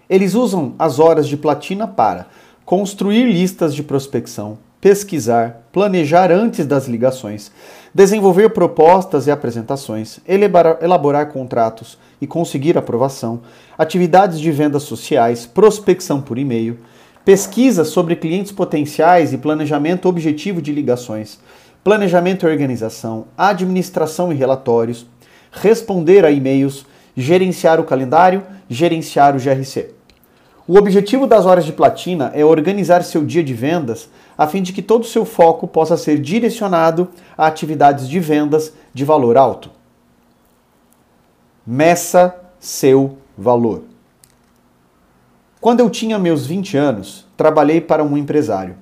Eles 0.09 0.35
usam 0.35 0.73
as 0.77 0.99
horas 0.99 1.27
de 1.27 1.35
platina 1.35 1.87
para 1.87 2.27
construir 2.65 3.25
listas 3.25 3.73
de 3.73 3.83
prospecção, 3.83 4.57
pesquisar, 4.79 5.61
planejar 5.71 6.31
antes 6.31 6.65
das 6.65 6.87
ligações, 6.87 7.51
desenvolver 7.93 8.49
propostas 8.49 9.25
e 9.25 9.31
apresentações, 9.31 10.19
elaborar, 10.27 10.77
elaborar, 10.81 11.27
contratos 11.31 11.97
e 12.21 12.27
conseguir 12.27 12.77
aprovação, 12.77 13.41
atividades 13.77 14.39
de 14.39 14.51
vendas 14.51 14.83
sociais, 14.83 15.45
prospecção 15.45 16.21
por 16.21 16.37
e-mail, 16.37 16.77
pesquisa 17.23 17.83
sobre 17.83 18.15
clientes 18.15 18.51
potenciais 18.51 19.33
e 19.33 19.37
planejamento 19.37 20.07
objetivo 20.07 20.61
de 20.61 20.71
ligações, 20.71 21.39
planejamento 21.83 22.45
e 22.45 22.49
organização, 22.49 23.25
administração 23.37 24.31
e 24.31 24.35
relatórios, 24.35 25.07
responder 25.51 26.25
a 26.25 26.31
e-mails, 26.31 26.85
gerenciar 27.15 27.79
o 27.79 27.85
calendário, 27.85 28.43
gerenciar 28.69 29.35
o 29.35 29.39
GRC. 29.39 29.93
O 30.67 30.77
objetivo 30.77 31.27
das 31.27 31.45
horas 31.45 31.63
de 31.63 31.71
platina 31.71 32.31
é 32.33 32.43
organizar 32.43 33.03
seu 33.03 33.23
dia 33.23 33.43
de 33.43 33.53
vendas 33.53 34.09
a 34.35 34.47
fim 34.47 34.63
de 34.63 34.73
que 34.73 34.81
todo 34.81 35.03
o 35.03 35.07
seu 35.07 35.23
foco 35.23 35.67
possa 35.67 35.95
ser 35.95 36.19
direcionado 36.19 37.07
a 37.37 37.45
atividades 37.45 38.09
de 38.09 38.19
vendas 38.19 38.73
de 38.91 39.05
valor 39.05 39.37
alto. 39.37 39.69
Meça 41.65 42.35
seu 42.59 43.17
valor. 43.37 43.83
Quando 45.61 45.81
eu 45.81 45.89
tinha 45.89 46.17
meus 46.17 46.47
20 46.47 46.77
anos, 46.77 47.25
trabalhei 47.37 47.79
para 47.79 48.03
um 48.03 48.17
empresário. 48.17 48.75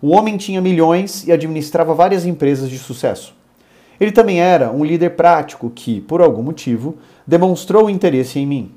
O 0.00 0.10
homem 0.10 0.36
tinha 0.36 0.60
milhões 0.60 1.26
e 1.26 1.32
administrava 1.32 1.94
várias 1.94 2.26
empresas 2.26 2.68
de 2.68 2.78
sucesso. 2.78 3.34
Ele 3.98 4.12
também 4.12 4.40
era 4.40 4.70
um 4.70 4.84
líder 4.84 5.10
prático 5.10 5.70
que, 5.70 6.02
por 6.02 6.20
algum 6.20 6.42
motivo, 6.42 6.98
demonstrou 7.26 7.88
interesse 7.88 8.38
em 8.38 8.46
mim. 8.46 8.73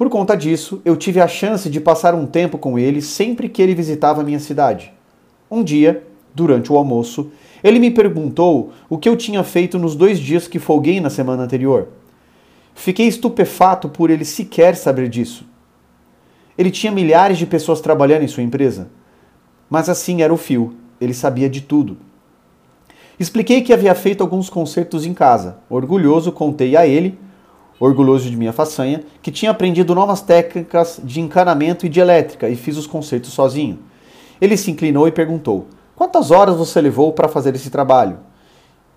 Por 0.00 0.08
conta 0.08 0.34
disso, 0.34 0.80
eu 0.82 0.96
tive 0.96 1.20
a 1.20 1.28
chance 1.28 1.68
de 1.68 1.78
passar 1.78 2.14
um 2.14 2.24
tempo 2.24 2.56
com 2.56 2.78
ele 2.78 3.02
sempre 3.02 3.50
que 3.50 3.60
ele 3.60 3.74
visitava 3.74 4.22
minha 4.22 4.40
cidade. 4.40 4.94
Um 5.50 5.62
dia, 5.62 6.02
durante 6.34 6.72
o 6.72 6.76
almoço, 6.78 7.30
ele 7.62 7.78
me 7.78 7.90
perguntou 7.90 8.72
o 8.88 8.96
que 8.96 9.06
eu 9.06 9.14
tinha 9.14 9.44
feito 9.44 9.78
nos 9.78 9.94
dois 9.94 10.18
dias 10.18 10.48
que 10.48 10.58
folguei 10.58 11.00
na 11.00 11.10
semana 11.10 11.42
anterior. 11.42 11.88
Fiquei 12.74 13.08
estupefato 13.08 13.90
por 13.90 14.08
ele 14.08 14.24
sequer 14.24 14.74
saber 14.74 15.06
disso. 15.06 15.44
Ele 16.56 16.70
tinha 16.70 16.90
milhares 16.90 17.36
de 17.36 17.44
pessoas 17.44 17.82
trabalhando 17.82 18.22
em 18.22 18.28
sua 18.28 18.42
empresa. 18.42 18.88
Mas 19.68 19.90
assim 19.90 20.22
era 20.22 20.32
o 20.32 20.38
fio, 20.38 20.76
ele 20.98 21.12
sabia 21.12 21.50
de 21.50 21.60
tudo. 21.60 21.98
Expliquei 23.18 23.60
que 23.60 23.70
havia 23.70 23.94
feito 23.94 24.22
alguns 24.22 24.48
concertos 24.48 25.04
em 25.04 25.12
casa. 25.12 25.58
Orgulhoso, 25.68 26.32
contei 26.32 26.74
a 26.74 26.86
ele, 26.86 27.18
orgulhoso 27.80 28.30
de 28.30 28.36
minha 28.36 28.52
façanha, 28.52 29.02
que 29.22 29.30
tinha 29.30 29.50
aprendido 29.50 29.94
novas 29.94 30.20
técnicas 30.20 31.00
de 31.02 31.18
encanamento 31.18 31.86
e 31.86 31.88
de 31.88 31.98
elétrica 31.98 32.48
e 32.48 32.54
fiz 32.54 32.76
os 32.76 32.86
concertos 32.86 33.32
sozinho. 33.32 33.78
Ele 34.38 34.56
se 34.56 34.70
inclinou 34.70 35.08
e 35.08 35.12
perguntou: 35.12 35.66
Quantas 35.96 36.30
horas 36.30 36.56
você 36.56 36.80
levou 36.80 37.12
para 37.12 37.28
fazer 37.28 37.54
esse 37.54 37.70
trabalho? 37.70 38.18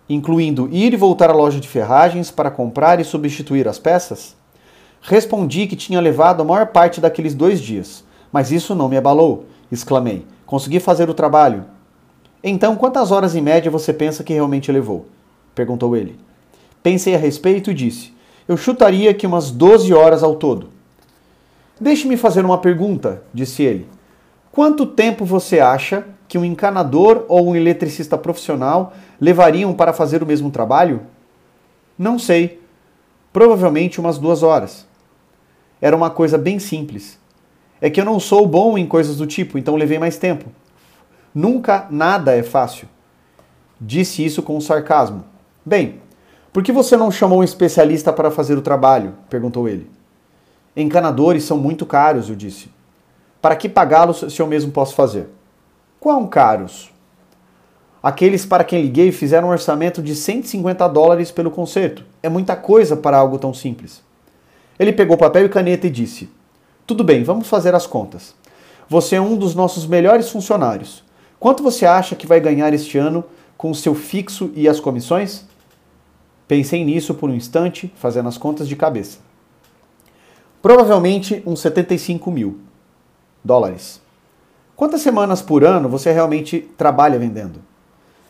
Incluindo 0.09 0.67
ir 0.69 0.93
e 0.93 0.97
voltar 0.97 1.29
à 1.29 1.33
loja 1.33 1.61
de 1.61 1.67
ferragens 1.67 2.29
para 2.29 2.51
comprar 2.51 2.99
e 2.99 3.05
substituir 3.05 3.67
as 3.69 3.79
peças? 3.79 4.35
Respondi 5.01 5.65
que 5.65 5.75
tinha 5.75 5.99
levado 6.01 6.41
a 6.41 6.45
maior 6.45 6.67
parte 6.67 6.99
daqueles 6.99 7.33
dois 7.33 7.61
dias, 7.61 8.03
mas 8.31 8.51
isso 8.51 8.75
não 8.75 8.89
me 8.89 8.97
abalou, 8.97 9.45
exclamei. 9.71 10.25
Consegui 10.45 10.79
fazer 10.79 11.09
o 11.09 11.13
trabalho. 11.13 11.65
Então, 12.43 12.75
quantas 12.75 13.11
horas 13.11 13.35
em 13.35 13.41
média 13.41 13.71
você 13.71 13.93
pensa 13.93 14.23
que 14.23 14.33
realmente 14.33 14.71
levou? 14.71 15.05
perguntou 15.55 15.95
ele. 15.95 16.19
Pensei 16.81 17.15
a 17.15 17.17
respeito 17.17 17.71
e 17.71 17.73
disse: 17.73 18.12
Eu 18.47 18.57
chutaria 18.57 19.13
que 19.13 19.25
umas 19.25 19.51
12 19.51 19.93
horas 19.93 20.23
ao 20.23 20.35
todo. 20.35 20.69
Deixe-me 21.79 22.17
fazer 22.17 22.45
uma 22.45 22.57
pergunta, 22.57 23.23
disse 23.33 23.63
ele. 23.63 23.87
Quanto 24.51 24.85
tempo 24.85 25.25
você 25.25 25.59
acha 25.59 26.05
que 26.27 26.37
um 26.37 26.45
encanador 26.45 27.25
ou 27.27 27.49
um 27.49 27.55
eletricista 27.55 28.17
profissional 28.17 28.93
levariam 29.19 29.73
para 29.73 29.93
fazer 29.93 30.21
o 30.21 30.25
mesmo 30.25 30.51
trabalho? 30.51 31.01
Não 31.97 32.19
sei. 32.19 32.61
Provavelmente 33.31 33.99
umas 33.99 34.17
duas 34.17 34.43
horas 34.43 34.85
era 35.83 35.97
uma 35.97 36.09
coisa 36.09 36.37
bem 36.37 36.59
simples. 36.59 37.19
É 37.81 37.89
que 37.89 37.99
eu 37.99 38.05
não 38.05 38.17
sou 38.17 38.47
bom 38.47 38.77
em 38.77 38.87
coisas 38.87 39.17
do 39.17 39.27
tipo, 39.27 39.57
então 39.57 39.75
levei 39.75 39.99
mais 39.99 40.17
tempo. 40.17 40.45
Nunca 41.35 41.87
nada 41.91 42.33
é 42.33 42.41
fácil. 42.41 42.87
Disse 43.81 44.23
isso 44.23 44.41
com 44.41 44.61
sarcasmo. 44.61 45.25
Bem, 45.65 45.99
por 46.53 46.61
que 46.61 46.71
você 46.71 46.95
não 46.95 47.11
chamou 47.11 47.39
um 47.39 47.43
especialista 47.43 48.13
para 48.13 48.29
fazer 48.29 48.55
o 48.55 48.61
trabalho? 48.61 49.15
perguntou 49.27 49.67
ele. 49.67 49.89
Encanadores 50.77 51.43
são 51.43 51.57
muito 51.57 51.83
caros, 51.83 52.29
eu 52.29 52.35
disse. 52.35 52.69
Para 53.41 53.55
que 53.55 53.67
pagá-los 53.67 54.31
se 54.31 54.39
eu 54.39 54.45
mesmo 54.47 54.71
posso 54.71 54.93
fazer? 54.93 55.27
Quão 55.99 56.27
caros? 56.27 56.93
Aqueles 58.03 58.45
para 58.45 58.63
quem 58.63 58.81
liguei 58.81 59.11
fizeram 59.11 59.47
um 59.47 59.51
orçamento 59.51 60.01
de 60.01 60.15
150 60.15 60.87
dólares 60.89 61.31
pelo 61.31 61.49
concerto. 61.49 62.05
É 62.21 62.29
muita 62.29 62.55
coisa 62.55 62.95
para 62.95 63.17
algo 63.17 63.39
tão 63.39 63.53
simples. 63.53 64.03
Ele 64.77 64.93
pegou 64.93 65.17
papel 65.17 65.45
e 65.45 65.49
caneta 65.49 65.87
e 65.87 65.89
disse: 65.89 66.29
Tudo 66.85 67.03
bem, 67.03 67.23
vamos 67.23 67.47
fazer 67.47 67.73
as 67.73 67.87
contas. 67.87 68.35
Você 68.89 69.15
é 69.15 69.21
um 69.21 69.35
dos 69.37 69.55
nossos 69.55 69.87
melhores 69.87 70.29
funcionários. 70.29 71.03
Quanto 71.39 71.63
você 71.63 71.85
acha 71.85 72.15
que 72.15 72.27
vai 72.27 72.39
ganhar 72.39 72.73
este 72.73 72.97
ano 72.97 73.23
com 73.57 73.71
o 73.71 73.75
seu 73.75 73.95
fixo 73.95 74.51
e 74.53 74.67
as 74.67 74.79
comissões? 74.79 75.45
Pensei 76.47 76.83
nisso 76.83 77.13
por 77.13 77.29
um 77.29 77.35
instante, 77.35 77.91
fazendo 77.95 78.29
as 78.29 78.37
contas 78.37 78.67
de 78.67 78.75
cabeça. 78.75 79.19
Provavelmente 80.61 81.43
uns 81.45 81.59
75 81.61 82.31
mil 82.31 82.59
dólares. 83.43 84.01
Quantas 84.75 85.01
semanas 85.01 85.41
por 85.41 85.63
ano 85.63 85.89
você 85.89 86.11
realmente 86.11 86.59
trabalha 86.77 87.19
vendendo? 87.19 87.59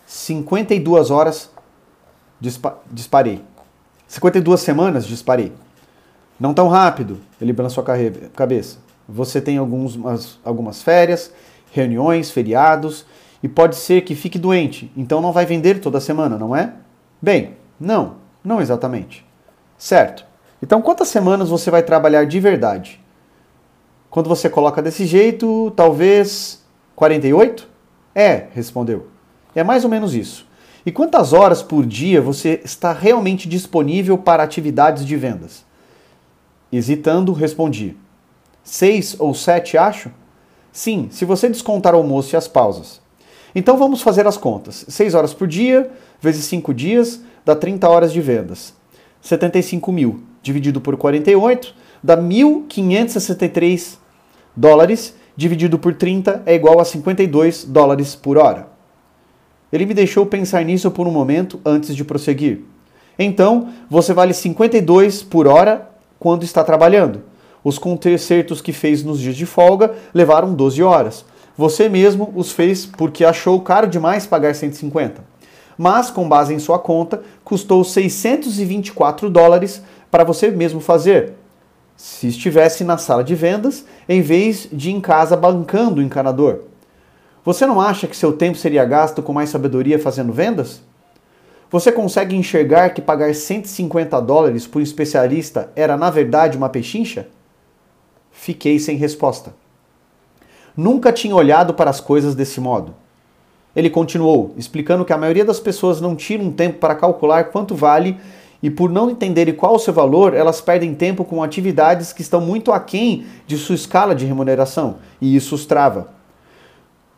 52 0.05 1.09
horas 1.09 1.49
dispa 2.39 2.77
disparei. 2.91 3.41
52 4.07 4.59
semanas 4.59 5.05
disparei. 5.05 5.51
Não 6.39 6.53
tão 6.53 6.67
rápido, 6.67 7.19
ele 7.39 7.53
na 7.53 7.69
sua 7.69 7.83
cabeça. 8.33 8.77
Você 9.07 9.39
tem 9.39 9.57
alguns, 9.57 9.95
umas, 9.95 10.39
algumas 10.43 10.81
férias, 10.81 11.31
reuniões, 11.71 12.29
feriados, 12.31 13.05
e 13.41 13.47
pode 13.47 13.75
ser 13.75 14.01
que 14.01 14.15
fique 14.15 14.39
doente, 14.39 14.91
então 14.95 15.19
não 15.19 15.31
vai 15.31 15.45
vender 15.45 15.79
toda 15.81 15.99
semana, 15.99 16.37
não 16.37 16.55
é? 16.55 16.73
Bem, 17.21 17.57
não, 17.79 18.15
não 18.43 18.61
exatamente. 18.61 19.25
Certo. 19.77 20.25
Então 20.61 20.81
quantas 20.81 21.07
semanas 21.07 21.49
você 21.49 21.69
vai 21.69 21.83
trabalhar 21.83 22.25
de 22.25 22.39
verdade? 22.39 22.99
Quando 24.09 24.29
você 24.29 24.49
coloca 24.49 24.81
desse 24.81 25.05
jeito, 25.05 25.71
talvez 25.75 26.63
48? 26.95 27.67
É, 28.13 28.47
respondeu. 28.53 29.07
É 29.55 29.63
mais 29.63 29.83
ou 29.83 29.89
menos 29.89 30.13
isso. 30.13 30.47
E 30.85 30.91
quantas 30.91 31.33
horas 31.33 31.63
por 31.63 31.85
dia 31.85 32.21
você 32.21 32.61
está 32.63 32.91
realmente 32.91 33.47
disponível 33.47 34.17
para 34.17 34.43
atividades 34.43 35.05
de 35.05 35.15
vendas? 35.15 35.63
Hesitando, 36.71 37.33
respondi: 37.33 37.95
Seis 38.63 39.15
ou 39.19 39.33
sete, 39.33 39.77
acho? 39.77 40.11
Sim, 40.71 41.07
se 41.11 41.23
você 41.23 41.47
descontar 41.47 41.93
o 41.93 41.97
almoço 41.97 42.35
e 42.35 42.37
as 42.37 42.47
pausas. 42.47 43.01
Então 43.55 43.77
vamos 43.77 44.01
fazer 44.01 44.25
as 44.25 44.37
contas. 44.37 44.85
6 44.87 45.13
horas 45.13 45.33
por 45.33 45.47
dia, 45.47 45.91
vezes 46.19 46.45
5 46.45 46.73
dias, 46.73 47.21
dá 47.45 47.55
30 47.55 47.87
horas 47.89 48.11
de 48.11 48.21
vendas. 48.21 48.73
75 49.21 49.91
mil 49.91 50.23
dividido 50.41 50.81
por 50.81 50.97
48 50.97 51.73
dá 52.03 52.17
1.563 52.17 53.97
dólares, 54.55 55.15
dividido 55.35 55.79
por 55.79 55.95
30 55.95 56.43
é 56.45 56.53
igual 56.53 56.79
a 56.79 56.85
52 56.85 57.63
dólares 57.63 58.13
por 58.13 58.37
hora. 58.37 58.67
Ele 59.71 59.85
me 59.85 59.93
deixou 59.93 60.25
pensar 60.25 60.63
nisso 60.63 60.91
por 60.91 61.07
um 61.07 61.11
momento 61.11 61.59
antes 61.65 61.95
de 61.95 62.03
prosseguir. 62.03 62.61
Então, 63.17 63.69
você 63.89 64.13
vale 64.13 64.33
52 64.33 65.23
por 65.23 65.47
hora 65.47 65.89
quando 66.19 66.43
está 66.43 66.63
trabalhando. 66.63 67.23
Os 67.63 67.79
concertos 67.79 68.61
que 68.61 68.73
fez 68.73 69.03
nos 69.03 69.19
dias 69.19 69.35
de 69.35 69.45
folga 69.45 69.93
levaram 70.13 70.53
12 70.53 70.83
horas. 70.83 71.25
Você 71.57 71.87
mesmo 71.87 72.31
os 72.35 72.51
fez 72.51 72.85
porque 72.85 73.23
achou 73.23 73.61
caro 73.61 73.87
demais 73.87 74.27
pagar 74.27 74.53
150. 74.53 75.32
Mas, 75.77 76.11
com 76.11 76.27
base 76.27 76.53
em 76.53 76.59
sua 76.59 76.79
conta, 76.79 77.21
custou 77.43 77.83
624 77.83 79.29
dólares 79.29 79.81
para 80.11 80.23
você 80.23 80.49
mesmo 80.49 80.79
fazer. 80.79 81.33
Se 81.95 82.27
estivesse 82.27 82.83
na 82.83 82.97
sala 82.97 83.23
de 83.23 83.35
vendas, 83.35 83.85
em 84.07 84.21
vez 84.21 84.67
de 84.71 84.91
em 84.91 84.99
casa 84.99 85.37
bancando 85.37 86.01
o 86.01 86.03
encanador. 86.03 86.61
Você 87.45 87.65
não 87.65 87.81
acha 87.81 88.07
que 88.07 88.15
seu 88.15 88.33
tempo 88.33 88.57
seria 88.57 88.85
gasto 88.85 89.21
com 89.21 89.33
mais 89.33 89.49
sabedoria 89.49 89.99
fazendo 89.99 90.31
vendas? 90.31 90.81
Você 91.69 91.91
consegue 91.91 92.35
enxergar 92.35 92.91
que 92.91 93.01
pagar 93.01 93.33
150 93.33 94.21
dólares 94.21 94.67
por 94.67 94.79
um 94.79 94.83
especialista 94.83 95.71
era 95.75 95.97
na 95.97 96.09
verdade 96.09 96.57
uma 96.57 96.69
pechincha? 96.69 97.27
Fiquei 98.31 98.77
sem 98.79 98.95
resposta. 98.95 99.53
Nunca 100.77 101.11
tinha 101.11 101.35
olhado 101.35 101.73
para 101.73 101.89
as 101.89 101.99
coisas 101.99 102.35
desse 102.35 102.59
modo. 102.61 102.95
Ele 103.75 103.89
continuou, 103.89 104.53
explicando 104.57 105.03
que 105.03 105.13
a 105.13 105.17
maioria 105.17 105.43
das 105.43 105.59
pessoas 105.59 105.99
não 105.99 106.15
tira 106.15 106.43
um 106.43 106.51
tempo 106.51 106.79
para 106.79 106.95
calcular 106.95 107.45
quanto 107.45 107.75
vale 107.75 108.17
e 108.61 108.69
por 108.69 108.89
não 108.89 109.09
entenderem 109.09 109.53
qual 109.53 109.75
o 109.75 109.79
seu 109.79 109.93
valor, 109.93 110.33
elas 110.33 110.61
perdem 110.61 110.95
tempo 110.95 111.25
com 111.25 111.43
atividades 111.43 112.13
que 112.13 112.21
estão 112.21 112.39
muito 112.39 112.71
aquém 112.71 113.25
de 113.45 113.57
sua 113.57 113.75
escala 113.75 114.15
de 114.15 114.25
remuneração, 114.25 114.97
e 115.19 115.35
isso 115.35 115.53
os 115.53 115.65
trava. 115.65 116.13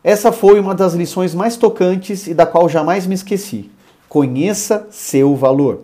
Essa 0.03 0.31
foi 0.31 0.59
uma 0.59 0.73
das 0.73 0.93
lições 0.93 1.35
mais 1.35 1.55
tocantes 1.55 2.25
e 2.25 2.33
da 2.33 2.45
qual 2.45 2.67
jamais 2.67 3.05
me 3.05 3.13
esqueci. 3.13 3.69
Conheça 4.09 4.87
seu 4.89 5.35
valor. 5.35 5.81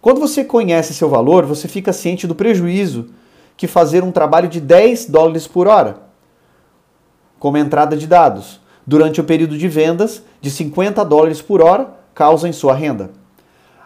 Quando 0.00 0.20
você 0.20 0.42
conhece 0.42 0.94
seu 0.94 1.08
valor, 1.08 1.46
você 1.46 1.68
fica 1.68 1.92
ciente 1.92 2.26
do 2.26 2.34
prejuízo 2.34 3.10
que 3.56 3.68
fazer 3.68 4.02
um 4.02 4.10
trabalho 4.10 4.48
de 4.48 4.60
10 4.60 5.06
dólares 5.06 5.46
por 5.46 5.68
hora. 5.68 6.10
como 7.38 7.56
entrada 7.56 7.96
de 7.96 8.06
dados, 8.06 8.60
durante 8.86 9.20
o 9.20 9.24
período 9.24 9.56
de 9.56 9.68
vendas 9.68 10.22
de 10.40 10.50
50 10.50 11.04
dólares 11.04 11.40
por 11.40 11.60
hora, 11.62 11.88
causa 12.14 12.48
em 12.48 12.52
sua 12.52 12.74
renda. 12.74 13.10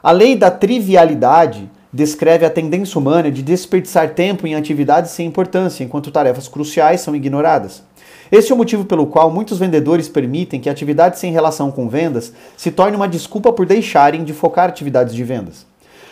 A 0.02 0.10
lei 0.10 0.36
da 0.36 0.50
trivialidade 0.50 1.70
descreve 1.92 2.44
a 2.44 2.50
tendência 2.50 2.98
humana 2.98 3.30
de 3.30 3.42
desperdiçar 3.42 4.14
tempo 4.14 4.46
em 4.46 4.54
atividades 4.54 5.10
sem 5.12 5.26
importância, 5.26 5.82
enquanto 5.82 6.10
tarefas 6.10 6.46
cruciais 6.46 7.00
são 7.00 7.14
ignoradas. 7.16 7.82
Esse 8.30 8.50
é 8.50 8.54
o 8.54 8.58
motivo 8.58 8.84
pelo 8.84 9.06
qual 9.06 9.30
muitos 9.30 9.58
vendedores 9.58 10.08
permitem 10.08 10.60
que 10.60 10.68
atividades 10.68 11.20
sem 11.20 11.32
relação 11.32 11.70
com 11.70 11.88
vendas 11.88 12.32
se 12.56 12.70
tornem 12.70 12.96
uma 12.96 13.08
desculpa 13.08 13.52
por 13.52 13.66
deixarem 13.66 14.24
de 14.24 14.32
focar 14.32 14.68
atividades 14.68 15.14
de 15.14 15.22
vendas. 15.22 15.66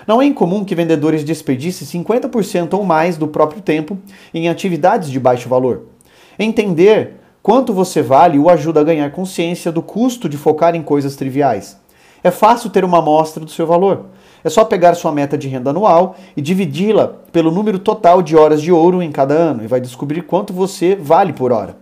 Não 0.07 0.21
é 0.21 0.27
incomum 0.27 0.65
que 0.65 0.75
vendedores 0.75 1.25
desperdicem 1.25 2.03
50% 2.03 2.75
ou 2.75 2.85
mais 2.85 3.17
do 3.17 3.27
próprio 3.27 3.61
tempo 3.61 3.99
em 4.33 4.49
atividades 4.49 5.11
de 5.11 5.19
baixo 5.19 5.49
valor. 5.49 5.87
Entender 6.39 7.21
quanto 7.45 7.75
você 7.75 8.01
vale 8.01 8.39
o 8.39 8.49
ajuda 8.49 8.81
a 8.81 8.85
ganhar 8.85 9.13
consciência 9.13 9.71
do 9.71 9.83
custo 9.83 10.31
de 10.31 10.39
focar 10.39 10.75
em 10.75 10.83
coisas 10.83 11.15
triviais. 11.15 11.79
É 12.23 12.31
fácil 12.31 12.71
ter 12.71 12.87
uma 12.87 13.01
amostra 13.01 13.45
do 13.45 13.51
seu 13.51 13.67
valor. 13.67 14.07
É 14.43 14.49
só 14.49 14.65
pegar 14.65 14.95
sua 14.95 15.13
meta 15.13 15.37
de 15.37 15.47
renda 15.47 15.69
anual 15.69 16.17
e 16.35 16.41
dividi-la 16.41 17.17
pelo 17.31 17.51
número 17.51 17.79
total 17.79 18.23
de 18.23 18.35
horas 18.35 18.63
de 18.63 18.73
ouro 18.73 19.03
em 19.03 19.13
cada 19.13 19.35
ano 19.35 19.63
e 19.63 19.67
vai 19.67 19.79
descobrir 19.79 20.23
quanto 20.23 20.55
você 20.55 20.97
vale 20.97 21.35
por 21.35 21.53
hora. 21.53 21.77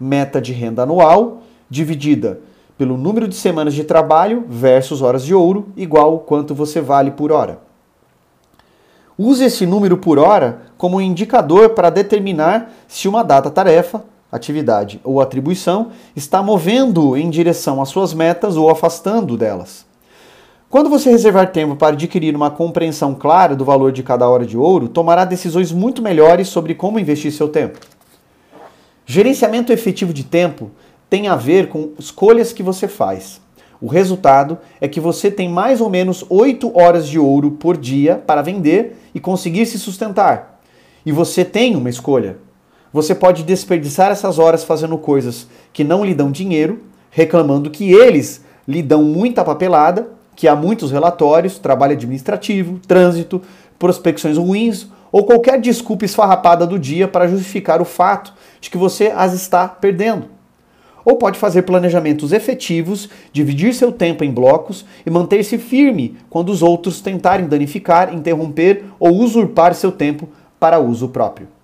Meta 0.00 0.40
de 0.40 0.54
renda 0.54 0.84
anual 0.84 1.42
dividida 1.68 2.40
pelo 2.78 2.96
número 2.96 3.28
de 3.28 3.34
semanas 3.34 3.74
de 3.74 3.84
trabalho 3.84 4.46
versus 4.48 5.02
horas 5.02 5.22
de 5.22 5.34
ouro, 5.34 5.68
igual 5.76 6.20
quanto 6.20 6.54
você 6.54 6.80
vale 6.80 7.10
por 7.10 7.30
hora. 7.30 7.58
Use 9.18 9.44
esse 9.44 9.66
número 9.66 9.98
por 9.98 10.18
hora 10.18 10.62
como 10.78 10.96
um 10.96 11.00
indicador 11.02 11.70
para 11.70 11.90
determinar 11.90 12.72
se 12.86 13.06
uma 13.06 13.22
data-tarefa, 13.22 14.02
atividade 14.30 15.00
ou 15.02 15.20
atribuição 15.20 15.90
está 16.14 16.42
movendo 16.42 17.16
em 17.16 17.30
direção 17.30 17.80
às 17.80 17.88
suas 17.88 18.12
metas 18.12 18.56
ou 18.56 18.70
afastando 18.70 19.36
delas. 19.36 19.86
Quando 20.70 20.90
você 20.90 21.10
reservar 21.10 21.50
tempo 21.50 21.76
para 21.76 21.94
adquirir 21.94 22.36
uma 22.36 22.50
compreensão 22.50 23.14
clara 23.14 23.56
do 23.56 23.64
valor 23.64 23.90
de 23.90 24.02
cada 24.02 24.28
hora 24.28 24.44
de 24.44 24.56
ouro, 24.56 24.86
tomará 24.86 25.24
decisões 25.24 25.72
muito 25.72 26.02
melhores 26.02 26.48
sobre 26.48 26.74
como 26.74 27.00
investir 27.00 27.32
seu 27.32 27.48
tempo. 27.48 27.78
Gerenciamento 29.06 29.72
efetivo 29.72 30.12
de 30.12 30.24
tempo 30.24 30.70
tem 31.08 31.26
a 31.26 31.34
ver 31.34 31.68
com 31.68 31.92
escolhas 31.98 32.52
que 32.52 32.62
você 32.62 32.86
faz. 32.86 33.40
O 33.80 33.86
resultado 33.86 34.58
é 34.78 34.86
que 34.86 35.00
você 35.00 35.30
tem 35.30 35.48
mais 35.48 35.80
ou 35.80 35.88
menos 35.88 36.22
8 36.28 36.78
horas 36.78 37.08
de 37.08 37.18
ouro 37.18 37.52
por 37.52 37.76
dia 37.76 38.22
para 38.26 38.42
vender 38.42 38.98
e 39.14 39.20
conseguir 39.20 39.64
se 39.64 39.78
sustentar. 39.78 40.60
E 41.06 41.12
você 41.12 41.46
tem 41.46 41.76
uma 41.76 41.88
escolha. 41.88 42.36
Você 42.92 43.14
pode 43.14 43.42
desperdiçar 43.42 44.10
essas 44.10 44.38
horas 44.38 44.64
fazendo 44.64 44.96
coisas 44.96 45.46
que 45.72 45.84
não 45.84 46.04
lhe 46.04 46.14
dão 46.14 46.30
dinheiro, 46.30 46.82
reclamando 47.10 47.70
que 47.70 47.92
eles 47.92 48.44
lhe 48.66 48.82
dão 48.82 49.02
muita 49.02 49.44
papelada, 49.44 50.08
que 50.34 50.48
há 50.48 50.54
muitos 50.54 50.90
relatórios, 50.90 51.58
trabalho 51.58 51.92
administrativo, 51.92 52.78
trânsito, 52.86 53.42
prospecções 53.78 54.36
ruins 54.36 54.86
ou 55.10 55.24
qualquer 55.24 55.60
desculpa 55.60 56.04
esfarrapada 56.04 56.66
do 56.66 56.78
dia 56.78 57.08
para 57.08 57.28
justificar 57.28 57.80
o 57.80 57.84
fato 57.84 58.32
de 58.60 58.70
que 58.70 58.76
você 58.76 59.12
as 59.14 59.32
está 59.32 59.66
perdendo 59.68 60.38
ou 61.08 61.16
pode 61.16 61.38
fazer 61.38 61.62
planejamentos 61.62 62.32
efetivos, 62.32 63.08
dividir 63.32 63.72
seu 63.72 63.90
tempo 63.90 64.24
em 64.24 64.30
blocos 64.30 64.84
e 65.06 65.10
manter-se 65.10 65.56
firme 65.56 66.18
quando 66.28 66.50
os 66.50 66.60
outros 66.62 67.00
tentarem 67.00 67.46
danificar, 67.46 68.12
interromper 68.12 68.84
ou 69.00 69.16
usurpar 69.16 69.74
seu 69.74 69.90
tempo 69.90 70.28
para 70.60 70.78
uso 70.78 71.08
próprio. 71.08 71.57